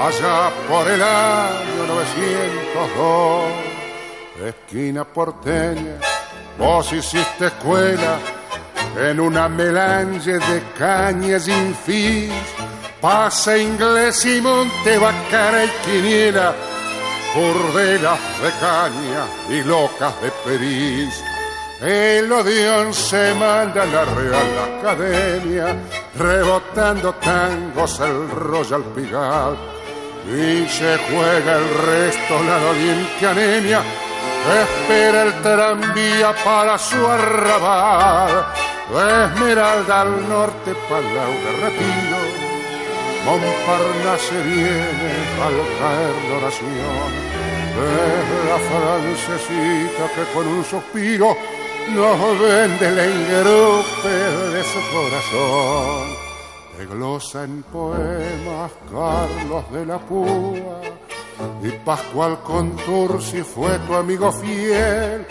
allá 0.01 0.51
por 0.69 0.91
el 0.91 1.03
año 1.03 1.87
902. 1.87 3.45
Esquina 4.49 5.05
porteña, 5.05 5.99
vos 6.59 6.93
hiciste 6.93 7.47
escuela 7.47 8.19
en 8.99 9.21
una 9.21 9.49
melange 9.49 10.33
de 10.33 10.63
cañas 10.77 11.45
sin 11.45 11.75
fin, 11.75 12.31
pasa 13.01 13.57
inglés 13.57 14.25
y 14.27 14.41
monte 14.41 14.99
bacara 14.99 15.65
y 15.65 15.69
quiniela 15.85 16.55
burdelas 17.35 18.19
de 18.43 18.51
caña 18.61 19.27
y 19.49 19.63
locas 19.63 20.15
de 20.23 20.31
periz. 20.45 21.23
El 21.81 22.33
Odeón 22.33 22.95
se 22.95 23.35
manda 23.35 23.83
a 23.83 23.87
la 23.87 24.05
Real 24.05 24.79
Academia, 24.79 25.77
rebotando 26.17 27.13
tangos 27.15 28.01
el 28.01 28.31
Royal 28.31 28.83
Pigal. 28.95 29.57
Y 30.27 30.67
se 30.69 30.97
juega 30.97 31.59
el 31.59 31.69
resto 31.85 32.43
la 32.45 32.59
doliente 32.59 33.27
anemia, 33.27 33.83
espera 34.63 35.23
el 35.25 35.43
tranvía 35.43 36.35
para 36.43 36.79
su 36.79 37.07
arrabal. 37.07 38.47
De 38.91 39.25
Esmeralda 39.25 40.01
al 40.03 40.29
norte, 40.29 40.75
Palau 40.89 41.33
de 41.33 41.53
Retiro, 41.61 41.94
Montparnasse 43.25 44.43
viene 44.43 45.11
al 45.43 45.57
caer 45.79 46.15
la 46.29 46.37
oración 46.37 47.11
de 47.75 48.49
la 48.49 48.59
francesita 48.59 50.15
que 50.15 50.33
con 50.35 50.47
un 50.47 50.65
suspiro 50.65 51.37
nos 51.95 52.39
vende 52.39 52.91
la 52.91 53.05
engrupe 53.05 54.09
de 54.09 54.63
su 54.63 54.81
corazón. 54.93 56.25
De 56.79 56.87
glosa 56.87 57.45
en 57.45 57.63
poemas 57.63 58.73
Carlos 58.93 59.73
de 59.73 59.87
la 59.87 59.99
Púa 59.99 60.81
y 61.63 61.71
Pascual 61.85 62.41
Contursi 62.43 63.43
fue 63.43 63.79
tu 63.87 63.95
amigo 63.95 64.31
fiel. 64.33 65.27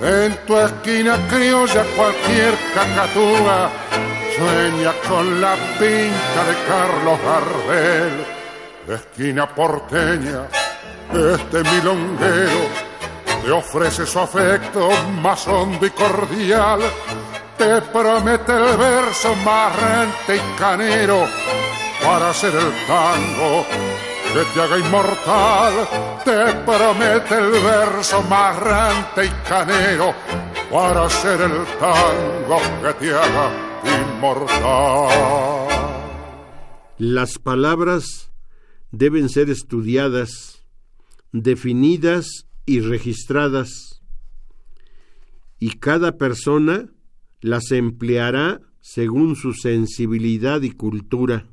En 0.00 0.36
tu 0.46 0.56
esquina 0.56 1.18
criolla 1.28 1.84
cualquier 1.96 2.54
cacatúa 2.74 3.70
sueña 4.36 4.92
con 5.08 5.40
la 5.40 5.54
pinta 5.78 6.44
de 6.46 6.54
Carlos 6.68 7.18
Gardel, 7.24 8.26
esquina 8.88 9.46
porteña, 9.54 10.46
este 11.12 11.62
milonguero 11.70 12.92
te 13.44 13.50
ofrece 13.50 14.06
su 14.06 14.18
afecto 14.18 14.90
más 15.20 15.46
hondo 15.48 15.84
y 15.84 15.90
cordial, 15.90 16.80
te 17.58 17.80
promete 17.82 18.52
el 18.52 18.76
verso 18.76 19.34
marrante 19.44 20.36
y 20.36 20.58
canero 20.58 21.26
para 22.02 22.30
hacer 22.30 22.54
el 22.54 22.86
tango 22.86 23.66
que 24.32 24.44
te 24.54 24.62
haga 24.62 24.78
inmortal, 24.78 25.88
te 26.24 26.52
promete 26.64 27.34
el 27.34 27.50
verso 27.50 28.22
marrante 28.22 29.26
y 29.26 29.30
canero 29.48 30.14
para 30.70 31.04
hacer 31.04 31.40
el 31.42 31.64
tango 31.78 32.60
que 32.82 32.92
te 32.94 33.14
haga 33.14 33.71
las 36.98 37.38
palabras 37.38 38.30
deben 38.92 39.28
ser 39.28 39.50
estudiadas, 39.50 40.64
definidas 41.32 42.46
y 42.64 42.80
registradas, 42.80 44.00
y 45.58 45.70
cada 45.78 46.16
persona 46.16 46.88
las 47.40 47.72
empleará 47.72 48.60
según 48.80 49.36
su 49.36 49.52
sensibilidad 49.52 50.62
y 50.62 50.70
cultura. 50.70 51.46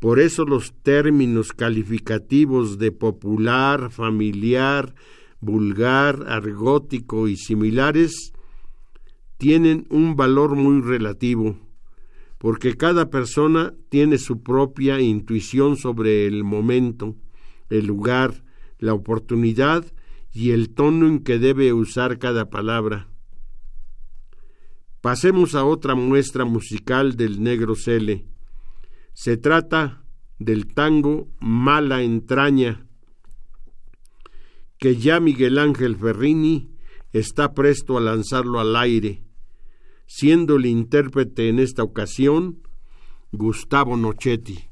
Por 0.00 0.20
eso 0.20 0.44
los 0.44 0.72
términos 0.82 1.52
calificativos 1.52 2.78
de 2.78 2.92
popular, 2.92 3.90
familiar, 3.90 4.94
vulgar, 5.40 6.24
argótico 6.28 7.28
y 7.28 7.36
similares 7.36 8.32
tienen 9.38 9.86
un 9.88 10.16
valor 10.16 10.56
muy 10.56 10.82
relativo, 10.82 11.56
porque 12.38 12.76
cada 12.76 13.08
persona 13.08 13.72
tiene 13.88 14.18
su 14.18 14.42
propia 14.42 15.00
intuición 15.00 15.76
sobre 15.76 16.26
el 16.26 16.44
momento, 16.44 17.16
el 17.70 17.86
lugar, 17.86 18.44
la 18.78 18.94
oportunidad 18.94 19.84
y 20.32 20.50
el 20.50 20.74
tono 20.74 21.06
en 21.06 21.20
que 21.20 21.38
debe 21.38 21.72
usar 21.72 22.18
cada 22.18 22.50
palabra. 22.50 23.08
Pasemos 25.00 25.54
a 25.54 25.64
otra 25.64 25.94
muestra 25.94 26.44
musical 26.44 27.16
del 27.16 27.42
negro 27.42 27.74
Cele. 27.76 28.26
Se 29.12 29.36
trata 29.36 30.04
del 30.38 30.66
tango 30.74 31.28
Mala 31.40 32.02
entraña, 32.02 32.86
que 34.78 34.96
ya 34.96 35.18
Miguel 35.20 35.58
Ángel 35.58 35.96
Ferrini 35.96 36.70
está 37.12 37.54
presto 37.54 37.96
a 37.96 38.00
lanzarlo 38.00 38.60
al 38.60 38.76
aire, 38.76 39.22
siendo 40.08 40.56
el 40.56 40.66
intérprete 40.66 41.48
en 41.50 41.60
esta 41.60 41.84
ocasión 41.84 42.62
Gustavo 43.30 43.96
Nochetti. 43.96 44.70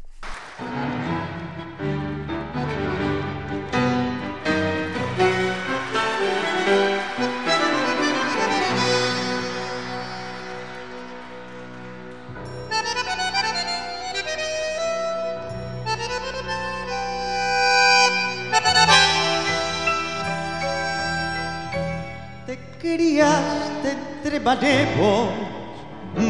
Manejos, 24.46 25.28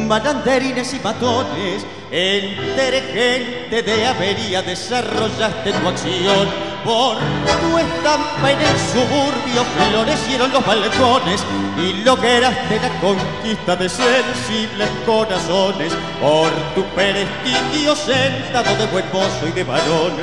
maranderines 0.07 0.91
y 0.91 0.99
matones, 1.01 1.85
entre 2.09 3.01
gente 3.01 3.83
de 3.83 4.07
avería 4.07 4.63
desarrollaste 4.63 5.71
tu 5.71 5.87
acción. 5.87 6.47
Por 6.83 7.17
tu 7.17 7.77
estampa 7.77 8.51
en 8.51 8.59
el 8.59 8.77
suburbio 8.91 9.63
florecieron 9.75 10.51
los 10.51 10.65
balcones 10.65 11.43
y 11.77 12.03
lograste 12.03 12.79
la 12.79 12.89
conquista 13.01 13.75
de 13.75 13.87
sensibles 13.87 14.89
corazones. 15.05 15.93
Por 16.19 16.49
tu 16.73 16.83
prestigio 16.95 17.95
sentado 17.95 18.75
de 18.77 18.87
buen 18.87 19.05
mozo 19.13 19.47
y 19.47 19.51
de 19.51 19.63
varón, 19.63 20.13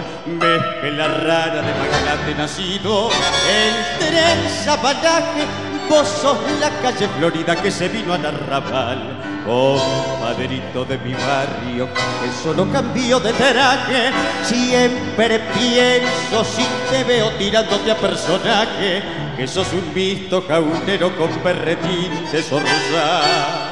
la 0.97 1.07
rara 1.07 1.62
de 1.62 1.74
magnate 1.74 2.34
nacido, 2.34 3.11
el 3.49 4.49
zapataje 4.64 5.74
Vos 5.89 6.09
sos 6.09 6.39
la 6.61 6.70
calle 6.80 7.09
Florida 7.18 7.55
que 7.57 7.70
se 7.70 7.89
vino 7.89 8.14
al 8.14 8.24
arrabal. 8.24 9.20
Compadrito 9.45 10.87
de 10.87 10.97
mi 10.99 11.12
barrio, 11.12 11.87
que 11.93 12.43
solo 12.43 12.70
cambio 12.72 13.20
de 13.20 13.32
traje. 13.35 14.11
Siempre 14.43 15.41
pienso 15.55 16.45
si 16.45 16.64
te 16.91 17.05
veo 17.05 17.30
tirándote 17.32 17.91
a 17.91 17.97
personaje, 17.97 19.03
que 19.37 19.47
sos 19.47 19.70
un 19.72 19.93
visto 19.93 20.47
caunero 20.47 21.14
con 21.16 21.30
perretín 21.41 22.11
de 22.32 22.43
zorza. 22.43 23.64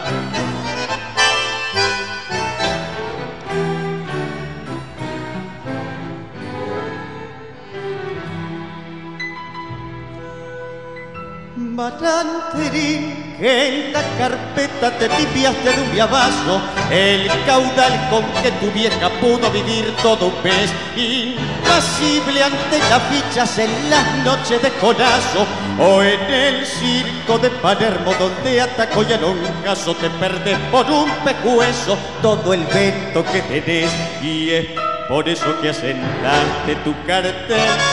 Maranterín, 11.83 13.35
que 13.41 13.87
en 13.87 13.93
la 13.93 14.03
carpeta 14.17 14.97
te 14.99 15.09
limpiaste 15.09 15.73
de 15.73 15.83
un 15.83 15.91
viabazo 15.91 16.61
el 16.93 17.29
caudal 17.45 18.09
con 18.09 18.25
que 18.41 18.53
tu 18.53 18.71
vieja 18.71 19.11
pudo 19.21 19.51
vivir 19.51 19.93
todo 20.01 20.27
un 20.27 20.43
mes, 20.45 20.71
impasible 20.97 22.41
ante 22.41 22.79
las 22.89 23.03
fichas 23.11 23.59
en 23.59 23.91
las 23.91 24.07
noches 24.25 24.63
de 24.63 24.71
conazo, 24.75 25.45
o 25.81 26.03
en 26.05 26.21
el 26.33 26.65
circo 26.65 27.37
de 27.39 27.51
Palermo 27.51 28.15
donde 28.17 28.61
atacó 28.61 29.03
ya 29.03 29.17
un 29.17 29.43
caso 29.65 29.93
te 29.97 30.09
perdés 30.09 30.59
por 30.71 30.89
un 30.89 31.11
pecueso 31.25 31.99
todo 32.21 32.55
el 32.55 32.65
vento 32.67 33.25
que 33.25 33.43
tenés 33.43 33.91
y 34.23 34.51
es 34.51 34.67
por 35.09 35.29
eso 35.29 35.61
que 35.61 35.71
asentaste 35.71 36.77
tu 36.85 36.95
cartel 37.07 37.92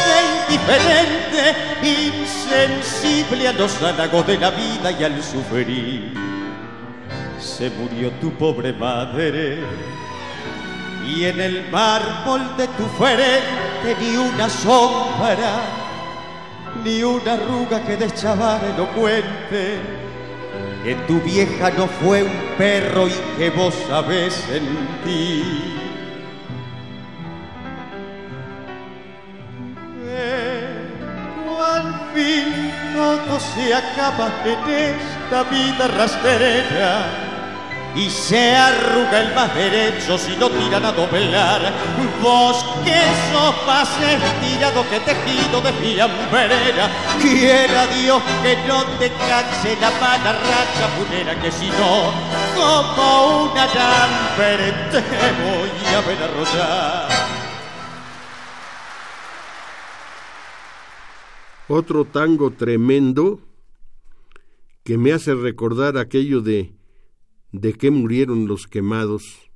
indiferente, 0.50 1.56
insensible 1.84 3.48
a 3.48 3.54
los 3.54 3.82
halagos 3.82 4.26
de 4.28 4.38
la 4.38 4.50
vida 4.50 4.92
y 4.92 5.04
al 5.04 5.24
sufrir. 5.24 6.14
Se 7.40 7.70
murió 7.70 8.12
tu 8.20 8.32
pobre 8.32 8.74
madre 8.74 9.60
y 11.08 11.26
en 11.26 11.40
el 11.40 11.70
mármol 11.72 12.56
de 12.58 12.68
tu 12.68 12.86
frente 12.98 13.96
ni 14.00 14.18
una 14.18 14.50
sombra, 14.50 15.62
ni 16.84 17.04
una 17.04 17.34
arruga 17.34 17.84
que 17.86 17.98
deschavar 17.98 18.62
elocuente. 18.64 19.78
Que 20.84 20.96
tu 21.08 21.20
vieja 21.22 21.72
no 21.72 21.88
fue 21.88 22.24
un 22.24 22.56
perro 22.58 23.08
y 23.08 23.38
que 23.38 23.50
vos 23.50 23.76
sabés 23.90 24.34
sentir 24.34 25.89
todo 33.00 33.40
se 33.40 33.74
acaba 33.74 34.28
en 34.44 34.60
esta 34.70 35.44
vida 35.44 35.88
rastrera 35.88 37.06
y 37.96 38.10
se 38.10 38.54
arruga 38.54 39.22
el 39.22 39.34
más 39.34 39.56
derecho 39.56 40.18
si 40.18 40.36
no 40.36 40.50
tiran 40.50 40.84
a 40.84 40.92
doblar. 40.92 41.62
Vos 42.22 42.66
que 42.84 43.02
sos 43.32 43.56
más 43.66 43.88
estirado 44.02 44.84
que 44.90 45.00
tejido 45.00 45.62
de 45.62 45.72
fiambrera, 45.74 46.90
quiera 47.22 47.88
Dios 47.88 48.22
que 48.44 48.58
no 48.68 48.84
te 49.00 49.10
canse 49.12 49.78
la 49.80 49.92
mala 50.02 50.34
racha 50.34 50.86
punera 50.98 51.40
que 51.40 51.52
si 51.54 51.70
no, 51.70 52.12
como 52.54 53.44
una 53.52 53.64
alambre 53.64 54.74
te 54.92 55.00
voy 55.40 55.96
a 55.96 56.02
ver 56.06 56.24
arrollar. 56.24 57.39
Otro 61.72 62.04
tango 62.04 62.50
tremendo 62.50 63.42
que 64.84 64.98
me 64.98 65.14
hace 65.14 65.36
recordar 65.36 66.00
aquello 66.00 66.42
de 66.42 66.74
¿de 67.52 67.74
qué 67.74 67.92
murieron 67.92 68.48
los 68.48 68.66
quemados? 68.66 69.52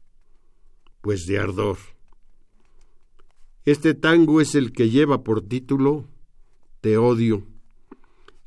Pues 1.01 1.25
de 1.25 1.39
ardor. 1.39 1.77
Este 3.65 3.95
tango 3.95 4.41
es 4.41 4.53
el 4.53 4.73
que 4.73 4.91
lleva 4.91 5.23
por 5.23 5.41
título 5.41 6.07
Te 6.81 6.97
odio, 6.97 7.47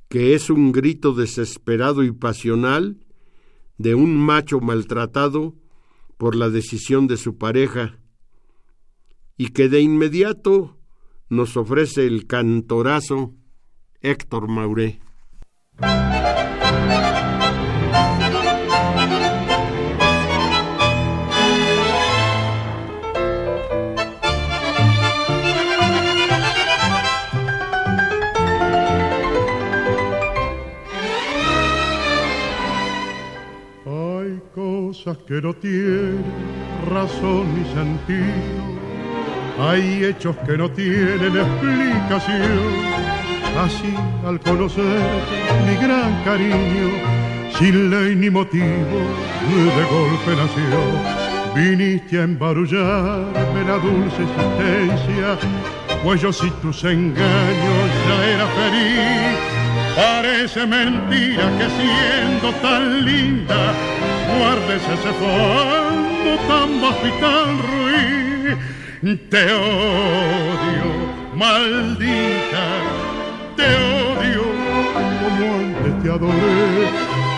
que 0.08 0.34
es 0.34 0.48
un 0.48 0.70
grito 0.70 1.12
desesperado 1.12 2.04
y 2.04 2.12
pasional 2.12 3.04
de 3.78 3.96
un 3.96 4.16
macho 4.16 4.60
maltratado 4.60 5.56
por 6.18 6.36
la 6.36 6.50
decisión 6.50 7.08
de 7.08 7.16
su 7.16 7.36
pareja, 7.36 7.98
y 9.36 9.48
que 9.48 9.68
de 9.68 9.80
inmediato 9.80 10.78
nos 11.28 11.56
ofrece 11.56 12.06
el 12.06 12.28
cantorazo 12.28 13.34
Héctor 14.02 14.48
Mauré. 14.48 15.00
Hay 33.86 34.42
cosas 34.54 35.16
que 35.26 35.40
no 35.40 35.54
tienen 35.54 36.24
razón 36.90 37.54
ni 37.54 37.64
sentido. 37.72 38.76
Hay 39.58 40.04
hechos 40.04 40.36
que 40.46 40.58
no 40.58 40.70
tienen 40.70 41.36
explicación 41.36 43.15
Así 43.58 43.94
al 44.26 44.38
conocer 44.40 45.00
mi 45.66 45.76
gran 45.76 46.22
cariño, 46.24 46.90
sin 47.58 47.90
ley 47.90 48.14
ni 48.14 48.28
motivo, 48.28 48.98
de 49.76 49.84
golpe 49.94 50.30
nació. 50.36 50.80
Viniste 51.54 52.18
a 52.18 52.24
embarullarme 52.24 53.64
la 53.66 53.78
dulce 53.78 54.22
existencia, 54.22 55.38
pues 56.04 56.20
yo 56.20 56.32
si 56.32 56.50
tus 56.62 56.84
engaños 56.84 57.88
ya 58.06 58.26
era 58.34 58.46
feliz. 58.46 59.56
Parece 59.96 60.66
mentira 60.66 61.50
que 61.56 61.66
siendo 61.78 62.52
tan 62.60 63.06
linda, 63.06 63.72
guardes 64.38 64.82
ese 64.82 65.12
fondo 65.14 66.36
tan 66.46 66.80
bajo 66.82 67.06
y 67.06 67.10
tan 67.20 67.48
ruin 67.62 69.28
Te 69.30 69.44
odio, 69.54 70.88
maldita, 71.34 72.66
te 73.56 73.64
odio 73.64 74.44
como 74.94 75.44
antes 75.54 75.94
te 76.02 76.08
adoré. 76.10 76.66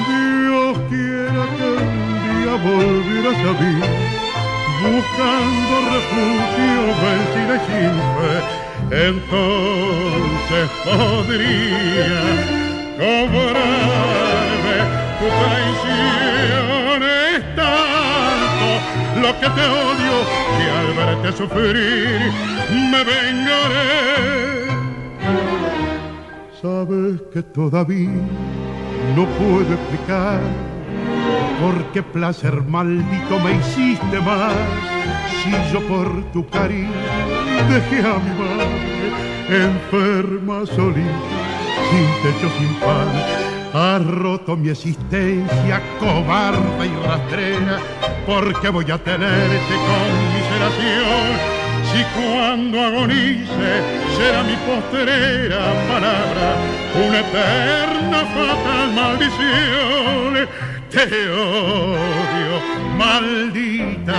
Dios 0.09 0.73
quiera 0.89 1.43
que 1.57 1.67
un 1.79 1.87
día 2.25 2.53
volvieras 2.69 3.39
a 3.39 3.53
mí, 3.61 3.75
buscando 4.83 5.75
refugio 5.95 6.83
vencida 7.03 7.55
y 7.57 7.63
sin 7.67 7.95
fe. 8.17 8.37
Entonces 9.09 10.67
podría 10.85 12.21
cobrarme 12.99 14.77
tu 15.19 15.27
traición. 15.41 17.01
Es 17.33 17.41
tanto 17.57 18.69
lo 19.23 19.31
que 19.41 19.49
te 19.57 19.65
odio 19.67 20.15
que 20.57 20.65
al 20.79 20.89
verte 20.95 21.29
sufrir 21.37 22.33
me 22.91 23.01
vengaré. 23.05 23.99
Sabes 26.61 27.21
que 27.33 27.41
todavía 27.41 28.11
no 29.15 29.27
puedo 29.39 29.75
explicar 29.75 30.41
por 31.61 31.85
qué 31.93 32.03
placer 32.03 32.63
maldito 32.63 33.39
me 33.45 33.53
hiciste 33.57 34.19
más. 34.21 34.55
Si 35.41 35.73
yo 35.73 35.81
por 35.87 36.25
tu 36.33 36.45
cariño 36.49 36.91
dejé 37.69 38.01
a 38.01 38.19
mi 38.19 38.31
madre 38.41 38.99
enferma, 39.49 40.67
solita, 40.67 41.11
sin 41.91 42.09
techo, 42.23 42.51
sin 42.59 42.75
pan. 42.81 43.09
Has 43.73 44.05
roto 44.05 44.57
mi 44.57 44.71
existencia 44.71 45.81
cobarde 46.01 46.87
y 46.87 47.07
rastrera, 47.07 47.79
porque 48.27 48.69
voy 48.69 48.91
a 48.91 48.99
tenerte 48.99 49.75
con 49.87 50.35
miseración. 50.35 51.58
Si 51.91 52.05
cuando 52.15 52.81
agonice 52.81 53.71
será 54.17 54.43
mi 54.43 54.57
postrera 54.67 55.61
palabra, 55.89 56.49
una 57.07 57.21
eterna 57.21 58.19
fatal 58.35 58.93
maldición. 58.95 60.49
Te 60.91 61.05
odio, 61.31 62.55
maldita, 62.97 64.17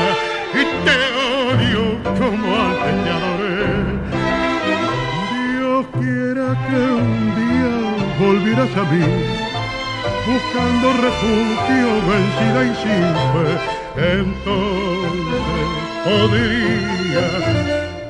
y 0.53 0.63
te 0.86 0.97
odio 1.51 1.82
como 2.17 2.45
antes 2.55 2.95
te 3.03 3.09
adoré. 3.17 3.65
Dios 5.34 5.86
quiera 5.99 6.47
que 6.67 6.80
un 7.03 7.20
día 7.39 7.74
volvieras 8.20 8.72
a 8.78 8.84
mí, 8.91 9.05
buscando 10.26 10.86
refugio 11.07 11.88
vencida 12.09 12.59
y 12.63 12.74
sin 12.82 13.07
fe, 13.32 13.78
entonces 14.00 15.43
podría 16.04 17.28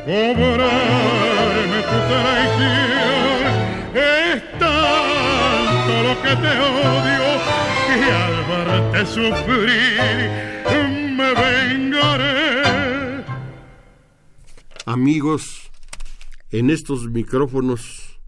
cobrarme 0.06 1.80
tu 1.90 1.98
traición. 2.10 3.52
Es 3.96 4.38
tanto 4.60 5.94
lo 6.04 6.14
que 6.22 6.34
te 6.36 6.54
odio 6.60 7.26
que 7.88 7.98
al 8.12 8.36
verte 8.50 9.02
sufrir 9.06 10.40
me 11.18 11.30
vengaré. 11.34 13.26
Amigos, 14.86 15.72
en 16.52 16.70
estos 16.70 17.10
micrófonos, 17.10 18.20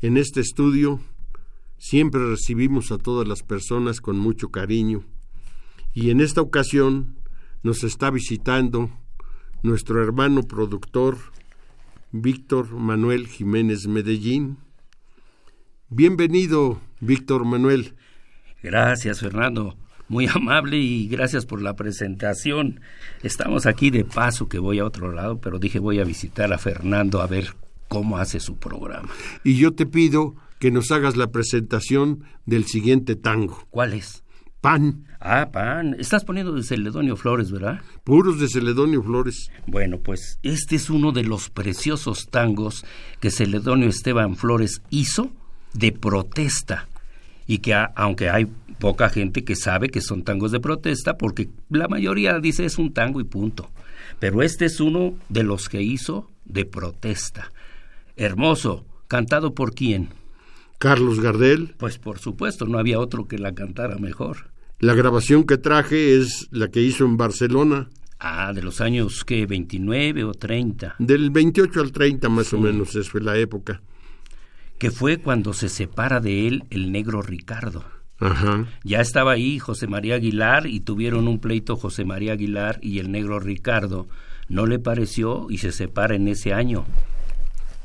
en 0.00 0.16
este 0.16 0.40
estudio, 0.40 1.00
siempre 1.78 2.28
recibimos 2.28 2.90
a 2.92 2.98
todas 2.98 3.26
las 3.26 3.42
personas 3.42 4.00
con 4.00 4.18
mucho 4.18 4.50
cariño. 4.50 5.04
Y 5.92 6.10
en 6.10 6.20
esta 6.20 6.40
ocasión 6.40 7.16
nos 7.62 7.82
está 7.82 8.10
visitando 8.10 8.90
nuestro 9.62 10.02
hermano 10.02 10.44
productor 10.44 11.18
Víctor 12.12 12.72
Manuel 12.72 13.26
Jiménez 13.26 13.88
Medellín. 13.88 14.58
Bienvenido, 15.88 16.80
Víctor 17.00 17.44
Manuel. 17.44 17.94
Gracias, 18.62 19.20
Fernando. 19.20 19.76
Muy 20.08 20.26
amable 20.26 20.76
y 20.76 21.08
gracias 21.08 21.44
por 21.44 21.60
la 21.60 21.74
presentación. 21.74 22.80
Estamos 23.24 23.66
aquí 23.66 23.90
de 23.90 24.04
paso 24.04 24.48
que 24.48 24.60
voy 24.60 24.78
a 24.78 24.84
otro 24.84 25.12
lado, 25.12 25.40
pero 25.40 25.58
dije 25.58 25.80
voy 25.80 25.98
a 25.98 26.04
visitar 26.04 26.52
a 26.52 26.58
Fernando 26.58 27.20
a 27.20 27.26
ver 27.26 27.54
cómo 27.88 28.18
hace 28.18 28.38
su 28.38 28.58
programa. 28.58 29.10
Y 29.42 29.56
yo 29.56 29.72
te 29.72 29.86
pido 29.86 30.36
que 30.60 30.70
nos 30.70 30.92
hagas 30.92 31.16
la 31.16 31.32
presentación 31.32 32.24
del 32.46 32.66
siguiente 32.66 33.16
tango. 33.16 33.66
¿Cuál 33.70 33.94
es? 33.94 34.22
Pan. 34.60 35.06
Ah, 35.20 35.48
pan. 35.52 35.96
Estás 35.98 36.24
poniendo 36.24 36.52
de 36.52 36.62
Celedonio 36.62 37.16
Flores, 37.16 37.50
¿verdad? 37.50 37.80
Puros 38.04 38.38
de 38.38 38.48
Celedonio 38.48 39.02
Flores. 39.02 39.50
Bueno, 39.66 40.00
pues 40.00 40.38
este 40.42 40.76
es 40.76 40.90
uno 40.90 41.12
de 41.12 41.24
los 41.24 41.48
preciosos 41.48 42.28
tangos 42.28 42.84
que 43.20 43.30
Celedonio 43.30 43.88
Esteban 43.88 44.36
Flores 44.36 44.82
hizo 44.90 45.30
de 45.72 45.92
protesta 45.92 46.88
y 47.46 47.58
que 47.58 47.72
a, 47.72 47.84
aunque 47.96 48.28
hay 48.28 48.48
poca 48.78 49.08
gente 49.08 49.44
que 49.44 49.56
sabe 49.56 49.88
que 49.88 50.02
son 50.02 50.24
tangos 50.24 50.52
de 50.52 50.60
protesta 50.60 51.16
porque 51.16 51.48
la 51.70 51.88
mayoría 51.88 52.38
dice 52.38 52.66
es 52.66 52.76
un 52.76 52.92
tango 52.92 53.20
y 53.20 53.24
punto. 53.24 53.70
Pero 54.18 54.42
este 54.42 54.66
es 54.66 54.78
uno 54.78 55.14
de 55.30 55.42
los 55.42 55.70
que 55.70 55.80
hizo 55.80 56.30
de 56.44 56.66
protesta. 56.66 57.50
Hermoso, 58.16 58.84
cantado 59.08 59.54
por 59.54 59.74
quién? 59.74 60.10
Carlos 60.80 61.20
Gardel. 61.20 61.74
Pues 61.76 61.98
por 61.98 62.18
supuesto, 62.18 62.64
no 62.64 62.78
había 62.78 62.98
otro 62.98 63.28
que 63.28 63.36
la 63.36 63.54
cantara 63.54 63.98
mejor. 63.98 64.50
La 64.78 64.94
grabación 64.94 65.44
que 65.44 65.58
traje 65.58 66.16
es 66.16 66.48
la 66.52 66.68
que 66.68 66.80
hizo 66.80 67.04
en 67.04 67.18
Barcelona. 67.18 67.90
Ah, 68.18 68.54
de 68.54 68.62
los 68.62 68.80
años 68.80 69.22
que 69.26 69.44
29 69.44 70.24
o 70.24 70.32
30. 70.32 70.96
Del 70.98 71.28
28 71.30 71.80
al 71.82 71.92
30 71.92 72.28
más 72.30 72.46
sí. 72.46 72.56
o 72.56 72.60
menos, 72.60 72.96
esa 72.96 73.10
fue 73.10 73.20
la 73.20 73.36
época. 73.36 73.82
Que 74.78 74.90
fue 74.90 75.18
cuando 75.18 75.52
se 75.52 75.68
separa 75.68 76.18
de 76.18 76.48
él 76.48 76.64
el 76.70 76.90
negro 76.92 77.20
Ricardo. 77.20 77.84
Ajá. 78.18 78.64
Ya 78.82 79.02
estaba 79.02 79.32
ahí 79.32 79.58
José 79.58 79.86
María 79.86 80.14
Aguilar 80.14 80.66
y 80.66 80.80
tuvieron 80.80 81.28
un 81.28 81.40
pleito 81.40 81.76
José 81.76 82.06
María 82.06 82.32
Aguilar 82.32 82.78
y 82.80 83.00
el 83.00 83.12
negro 83.12 83.38
Ricardo. 83.38 84.08
No 84.48 84.64
le 84.64 84.78
pareció 84.78 85.46
y 85.50 85.58
se 85.58 85.72
separa 85.72 86.14
en 86.14 86.26
ese 86.26 86.54
año. 86.54 86.86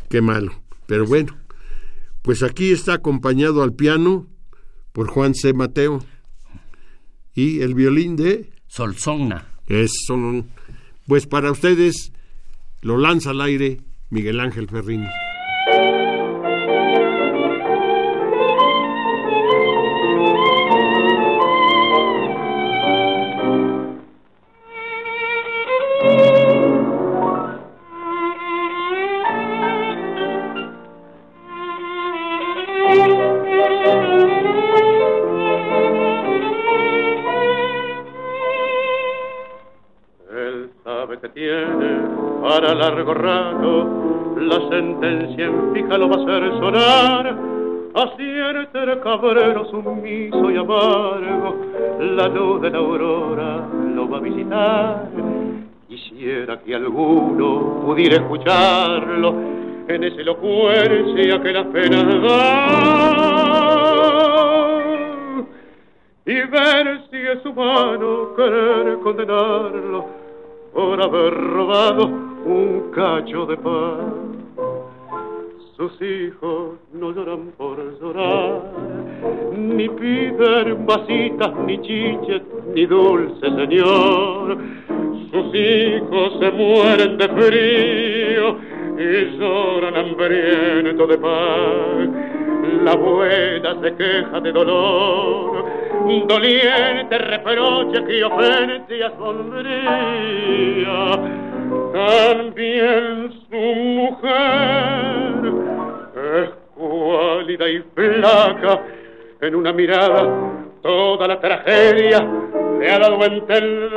Qué 0.08 0.22
malo. 0.22 0.54
Pero 0.88 1.06
bueno, 1.06 1.36
pues 2.26 2.42
aquí 2.42 2.72
está 2.72 2.96
acompañado 2.96 3.62
al 3.62 3.74
piano 3.74 4.26
por 4.94 5.08
Juan 5.08 5.36
C. 5.36 5.54
Mateo 5.54 6.04
y 7.36 7.62
el 7.62 7.76
violín 7.76 8.16
de 8.16 8.50
Solsonna. 8.66 9.48
Eso, 9.68 10.44
pues 11.06 11.28
para 11.28 11.52
ustedes 11.52 12.12
lo 12.82 12.98
lanza 12.98 13.30
al 13.30 13.42
aire 13.42 13.82
Miguel 14.10 14.40
Ángel 14.40 14.68
Ferrini. 14.68 15.06
Para 42.56 42.74
largo 42.74 43.14
rato 43.14 44.34
la 44.38 44.70
sentencia 44.70 45.46
en 45.46 45.74
fija 45.74 45.98
lo 45.98 46.08
va 46.08 46.16
a 46.16 46.20
hacer 46.24 46.52
sonar. 46.58 47.36
Acierta 47.94 48.84
el 48.84 49.02
cabrero 49.02 49.66
sumiso 49.66 50.50
y 50.52 50.56
amargo 50.56 51.56
la 52.00 52.30
luz 52.30 52.62
de 52.62 52.70
la 52.70 52.78
aurora 52.78 53.68
lo 53.94 54.10
va 54.10 54.20
a 54.20 54.22
visitar. 54.22 55.10
Quisiera 55.90 56.58
que 56.62 56.76
alguno 56.76 57.82
pudiera 57.86 58.16
escucharlo 58.16 59.36
en 59.90 60.04
esa 60.06 60.22
elocuencia 60.22 61.42
que 61.42 61.52
las 61.52 61.66
penas 61.68 62.06
da. 62.24 62.68
Y 66.26 66.36
ver 66.36 67.02
si 67.12 67.18
es 67.18 67.46
humano 67.46 68.34
querer 68.38 69.00
condenarlo 69.00 70.06
por 70.74 71.02
haber 71.02 71.34
robado 71.34 72.25
un 72.46 72.92
cacho 72.92 73.46
de 73.48 73.58
pan. 73.58 74.36
Sus 75.76 75.92
hijos 76.02 76.78
no 76.94 77.12
lloran 77.12 77.52
por 77.58 77.78
llorar, 78.00 78.62
ni 79.58 79.90
piden 79.90 80.86
vasitas, 80.86 81.52
ni 81.66 81.82
chiches, 81.82 82.44
ni 82.74 82.86
dulce 82.86 83.46
señor. 83.46 84.58
Sus 85.32 85.54
hijos 85.54 86.38
se 86.40 86.52
mueren 86.52 87.18
de 87.18 87.28
frío 87.28 88.58
y 88.98 89.38
lloran 89.38 89.96
hambriento 89.96 91.08
de 91.08 91.18
pan. 91.18 92.16
La 92.84 92.92
abuela 92.92 93.76
se 93.82 93.96
queja 93.96 94.40
de 94.40 94.52
dolor, 94.52 95.66
doliente 96.28 97.18
reproche 97.18 98.04
que 98.06 98.24
ofende 98.24 99.04
a 99.04 99.10
sombría 99.18 100.76
también 101.96 103.32
su 103.50 103.56
mujer. 103.56 104.34
Es 106.16 106.50
cuálida 106.76 107.70
y 107.70 107.80
flaca, 107.94 108.82
en 109.40 109.56
una 109.56 109.72
mirada 109.72 110.28
toda 110.82 111.28
la 111.28 111.40
tragedia 111.40 112.28
le 112.80 112.92
ha 112.92 113.00
dado 113.00 113.24
a 113.24 113.26
entender. 113.26 113.92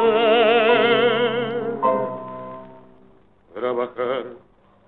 Trabajar, 3.55 4.25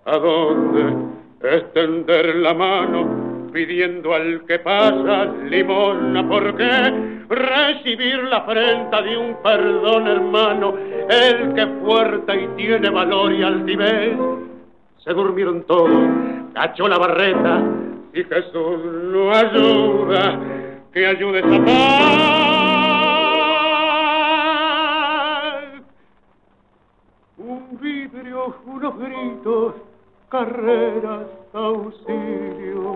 ¿a 0.05 0.19
dónde? 0.19 0.95
Extender 1.43 2.37
la 2.37 2.55
mano 2.55 3.40
pidiendo 3.53 4.15
al 4.15 4.45
que 4.47 4.59
pasa 4.59 5.25
limona, 5.45 6.27
¿por 6.27 6.57
qué? 6.57 7.21
Recibir 7.29 8.25
la 8.25 8.39
afrenta 8.39 9.03
de 9.03 9.17
un 9.17 9.37
perdón 9.43 10.09
hermano, 10.09 10.75
el 11.09 11.55
que 11.55 11.67
fuerte 11.83 12.43
y 12.43 12.49
tiene 12.57 12.91
valor 12.91 13.33
y 13.33 13.43
altivez. 13.43 14.17
Se 14.99 15.13
durmieron 15.13 15.63
todos, 15.65 15.91
cachó 16.55 16.89
la 16.89 16.99
barreta 16.99 17.63
y 18.13 18.25
Jesús 18.25 18.81
lo 18.85 19.33
ayuda, 19.33 20.39
que 20.93 21.07
ayude 21.07 21.39
esa 21.39 21.65
paz. 21.65 21.81
Un 27.39 27.79
vidrio, 27.81 28.57
unos 28.67 28.99
gritos, 28.99 29.75
carreras, 30.29 31.27
auxilio 31.53 32.90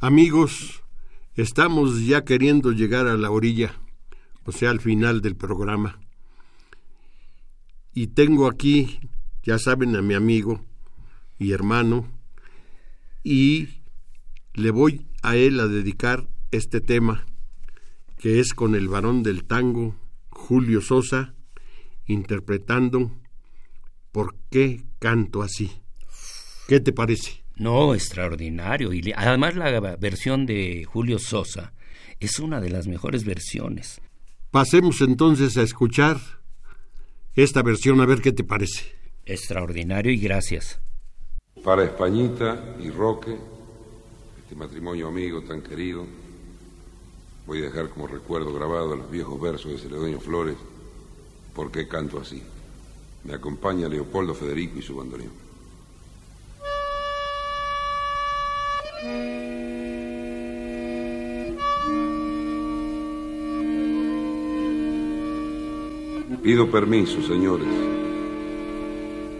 Amigos, 0.00 0.82
estamos 1.34 2.04
ya 2.04 2.24
queriendo 2.24 2.72
llegar 2.72 3.06
a 3.06 3.16
la 3.16 3.30
orilla, 3.30 3.72
o 4.44 4.52
sea, 4.52 4.70
al 4.70 4.80
final 4.80 5.22
del 5.22 5.36
programa. 5.36 5.98
Y 7.94 8.08
tengo 8.08 8.46
aquí, 8.46 9.00
ya 9.42 9.58
saben, 9.58 9.96
a 9.96 10.02
mi 10.02 10.12
amigo 10.12 10.60
y 11.38 11.52
hermano, 11.52 12.06
y 13.22 13.68
le 14.52 14.70
voy 14.70 15.06
a 15.22 15.36
él 15.36 15.58
a 15.60 15.66
dedicar 15.66 16.28
este 16.50 16.82
tema 16.82 17.24
que 18.24 18.40
es 18.40 18.54
con 18.54 18.74
el 18.74 18.88
varón 18.88 19.22
del 19.22 19.44
tango, 19.44 19.96
Julio 20.30 20.80
Sosa, 20.80 21.34
interpretando 22.06 23.12
¿Por 24.12 24.36
qué 24.50 24.86
canto 24.98 25.42
así? 25.42 25.70
¿Qué 26.66 26.80
te 26.80 26.94
parece? 26.94 27.44
No, 27.56 27.94
extraordinario. 27.94 28.94
Y 28.94 29.12
además 29.14 29.56
la 29.56 29.78
versión 29.98 30.46
de 30.46 30.86
Julio 30.86 31.18
Sosa 31.18 31.74
es 32.18 32.38
una 32.38 32.62
de 32.62 32.70
las 32.70 32.86
mejores 32.86 33.26
versiones. 33.26 34.00
Pasemos 34.50 35.02
entonces 35.02 35.58
a 35.58 35.62
escuchar 35.62 36.16
esta 37.34 37.62
versión 37.62 38.00
a 38.00 38.06
ver 38.06 38.22
qué 38.22 38.32
te 38.32 38.42
parece. 38.42 38.86
Extraordinario 39.26 40.10
y 40.10 40.16
gracias. 40.16 40.80
Para 41.62 41.84
Españita 41.84 42.74
y 42.80 42.88
Roque, 42.88 43.36
este 44.38 44.54
matrimonio 44.54 45.08
amigo 45.08 45.42
tan 45.42 45.60
querido, 45.60 46.23
Voy 47.46 47.58
a 47.58 47.66
dejar 47.66 47.90
como 47.90 48.06
recuerdo 48.06 48.52
grabado 48.52 48.96
los 48.96 49.10
viejos 49.10 49.40
versos 49.40 49.72
de 49.72 49.78
Celedonio 49.78 50.20
Flores, 50.20 50.56
¿Por 51.54 51.70
qué 51.70 51.86
canto 51.86 52.18
así? 52.18 52.42
Me 53.22 53.34
acompaña 53.34 53.88
Leopoldo 53.88 54.34
Federico 54.34 54.80
y 54.80 54.82
su 54.82 54.96
bandoneón. 54.96 55.44
Pido 66.42 66.70
permiso, 66.70 67.22
señores. 67.22 67.68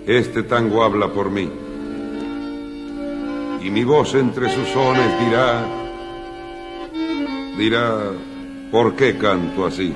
Este 0.07 0.45
tango 0.45 0.85
habla 0.85 1.13
por 1.13 1.31
mí. 1.31 1.51
Y 3.61 3.71
mi 3.71 3.83
voz 3.83 4.15
entre 4.15 4.55
sus 4.55 4.69
sones 4.69 5.21
dirá 5.21 5.84
dirá, 7.57 8.13
¿por 8.71 8.97
qué 8.97 9.17
canto 9.17 9.67
así? 9.67 9.95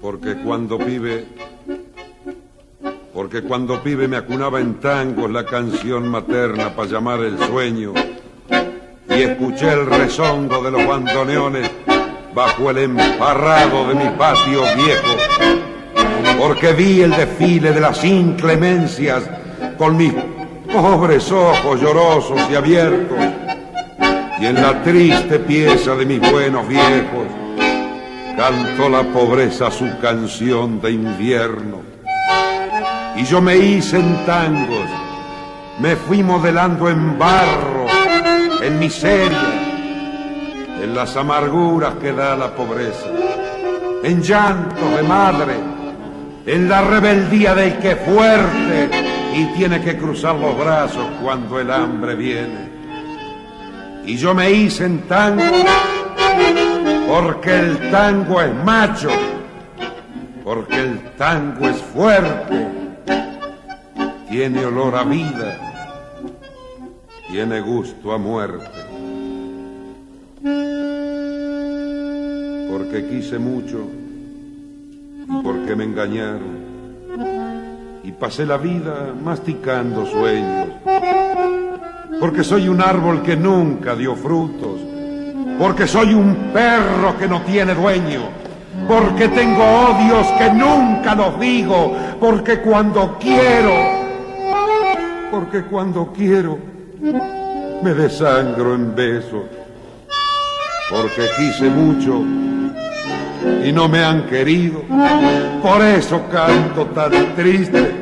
Porque 0.00 0.36
cuando 0.36 0.78
pibe, 0.78 1.24
porque 3.12 3.42
cuando 3.42 3.82
pibe 3.82 4.06
me 4.06 4.18
acunaba 4.18 4.60
en 4.60 4.74
tangos 4.74 5.30
la 5.30 5.46
canción 5.46 6.08
materna 6.08 6.74
para 6.74 6.88
llamar 6.88 7.20
el 7.20 7.38
sueño 7.38 7.94
y 9.08 9.22
escuché 9.22 9.72
el 9.72 9.86
rezongo 9.86 10.62
de 10.62 10.70
los 10.70 10.86
bandoneones 10.86 11.70
bajo 12.34 12.70
el 12.70 12.78
emparrado 12.78 13.88
de 13.88 13.94
mi 13.94 14.10
patio 14.18 14.62
viejo 14.76 15.23
porque 16.46 16.74
vi 16.74 17.00
el 17.00 17.10
desfile 17.10 17.72
de 17.72 17.80
las 17.80 18.04
inclemencias 18.04 19.22
con 19.78 19.96
mis 19.96 20.12
pobres 20.70 21.32
ojos 21.32 21.80
llorosos 21.80 22.38
y 22.50 22.54
abiertos, 22.54 23.18
y 24.38 24.44
en 24.44 24.54
la 24.56 24.82
triste 24.82 25.38
pieza 25.38 25.94
de 25.94 26.04
mis 26.04 26.20
buenos 26.30 26.68
viejos 26.68 27.26
cantó 28.36 28.90
la 28.90 29.04
pobreza 29.04 29.70
su 29.70 29.88
canción 30.02 30.82
de 30.82 30.90
invierno. 30.90 31.80
Y 33.16 33.24
yo 33.24 33.40
me 33.40 33.56
hice 33.56 33.96
en 33.96 34.26
tangos, 34.26 34.90
me 35.78 35.96
fui 35.96 36.22
modelando 36.22 36.90
en 36.90 37.18
barro, 37.18 37.86
en 38.62 38.78
miseria, 38.78 39.62
en 40.82 40.94
las 40.94 41.16
amarguras 41.16 41.94
que 42.02 42.12
da 42.12 42.36
la 42.36 42.54
pobreza, 42.54 43.08
en 44.02 44.20
llanto 44.20 44.90
de 44.94 45.02
madre 45.04 45.73
en 46.46 46.68
la 46.68 46.82
rebeldía 46.82 47.54
del 47.54 47.78
que 47.78 47.96
fuerte 47.96 48.90
y 49.34 49.46
tiene 49.56 49.80
que 49.80 49.96
cruzar 49.96 50.36
los 50.36 50.56
brazos 50.58 51.06
cuando 51.22 51.58
el 51.58 51.70
hambre 51.70 52.14
viene. 52.14 52.74
Y 54.04 54.16
yo 54.16 54.34
me 54.34 54.50
hice 54.50 54.84
en 54.84 55.00
tango 55.08 55.42
porque 57.08 57.58
el 57.58 57.90
tango 57.90 58.42
es 58.42 58.54
macho, 58.64 59.08
porque 60.42 60.80
el 60.80 61.12
tango 61.16 61.68
es 61.68 61.76
fuerte, 61.76 62.68
tiene 64.28 64.66
olor 64.66 64.94
a 64.96 65.04
vida, 65.04 65.58
tiene 67.30 67.60
gusto 67.60 68.12
a 68.12 68.18
muerte. 68.18 68.70
Porque 72.70 73.06
quise 73.08 73.38
mucho 73.38 74.03
porque 75.42 75.76
me 75.76 75.84
engañaron. 75.84 76.64
Y 78.02 78.12
pasé 78.12 78.44
la 78.44 78.56
vida 78.56 79.14
masticando 79.22 80.06
sueños. 80.06 80.68
Porque 82.20 82.44
soy 82.44 82.68
un 82.68 82.80
árbol 82.80 83.22
que 83.22 83.36
nunca 83.36 83.94
dio 83.94 84.14
frutos. 84.14 84.80
Porque 85.58 85.86
soy 85.86 86.14
un 86.14 86.50
perro 86.52 87.16
que 87.18 87.28
no 87.28 87.42
tiene 87.42 87.74
dueño. 87.74 88.22
Porque 88.88 89.28
tengo 89.28 89.62
odios 89.62 90.26
que 90.38 90.50
nunca 90.50 91.14
los 91.14 91.38
digo. 91.40 91.96
Porque 92.20 92.60
cuando 92.60 93.18
quiero, 93.18 93.72
porque 95.30 95.62
cuando 95.64 96.12
quiero, 96.12 96.58
me 97.82 97.94
desangro 97.94 98.74
en 98.74 98.94
besos. 98.94 99.44
Porque 100.90 101.26
quise 101.38 101.70
mucho 101.70 102.22
y 103.64 103.72
no 103.72 103.88
me 103.88 104.00
han 104.00 104.26
querido. 104.28 104.82
Por 105.62 105.82
eso 105.82 106.26
canto 106.30 106.86
tan 106.86 107.34
triste. 107.34 107.92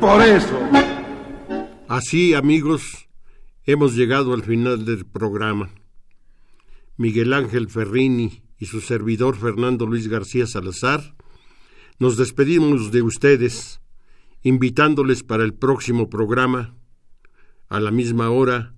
Por 0.00 0.22
eso. 0.22 0.58
Así, 1.88 2.34
amigos, 2.34 3.08
hemos 3.66 3.94
llegado 3.94 4.32
al 4.32 4.42
final 4.42 4.84
del 4.84 5.06
programa. 5.06 5.70
Miguel 6.96 7.32
Ángel 7.32 7.68
Ferrini 7.68 8.42
y 8.58 8.66
su 8.66 8.80
servidor 8.80 9.36
Fernando 9.36 9.86
Luis 9.86 10.06
García 10.06 10.46
Salazar, 10.46 11.14
nos 11.98 12.16
despedimos 12.16 12.92
de 12.92 13.02
ustedes, 13.02 13.80
invitándoles 14.42 15.22
para 15.22 15.44
el 15.44 15.54
próximo 15.54 16.10
programa, 16.10 16.74
a 17.68 17.80
la 17.80 17.90
misma 17.90 18.30
hora, 18.30 18.74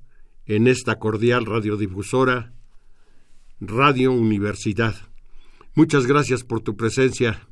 en 0.47 0.69
esta 0.69 0.99
cordial 0.99 1.47
radiodifusora, 1.47 2.53
Radio 3.61 4.13
Universidad. 4.13 5.12
Muchas 5.75 6.07
gracias 6.07 6.45
por 6.45 6.61
tu 6.61 6.77
presencia, 6.77 7.49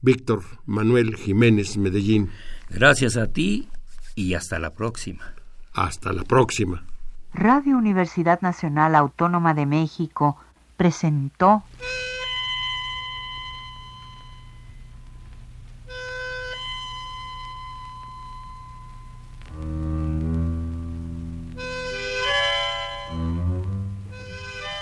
Víctor 0.00 0.42
Manuel 0.66 1.16
Jiménez 1.16 1.76
Medellín. 1.76 2.30
Gracias 2.70 3.16
a 3.16 3.26
ti 3.26 3.68
y 4.14 4.34
hasta 4.34 4.58
la 4.58 4.70
próxima. 4.70 5.34
Hasta 5.72 6.12
la 6.12 6.22
próxima. 6.22 6.84
Radio 7.34 7.76
Universidad 7.76 8.40
Nacional 8.40 8.94
Autónoma 8.94 9.54
de 9.54 9.66
México 9.66 10.36
presentó... 10.76 11.64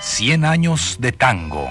Cien 0.03 0.45
años 0.45 0.99
de 1.01 1.13
tango. 1.13 1.71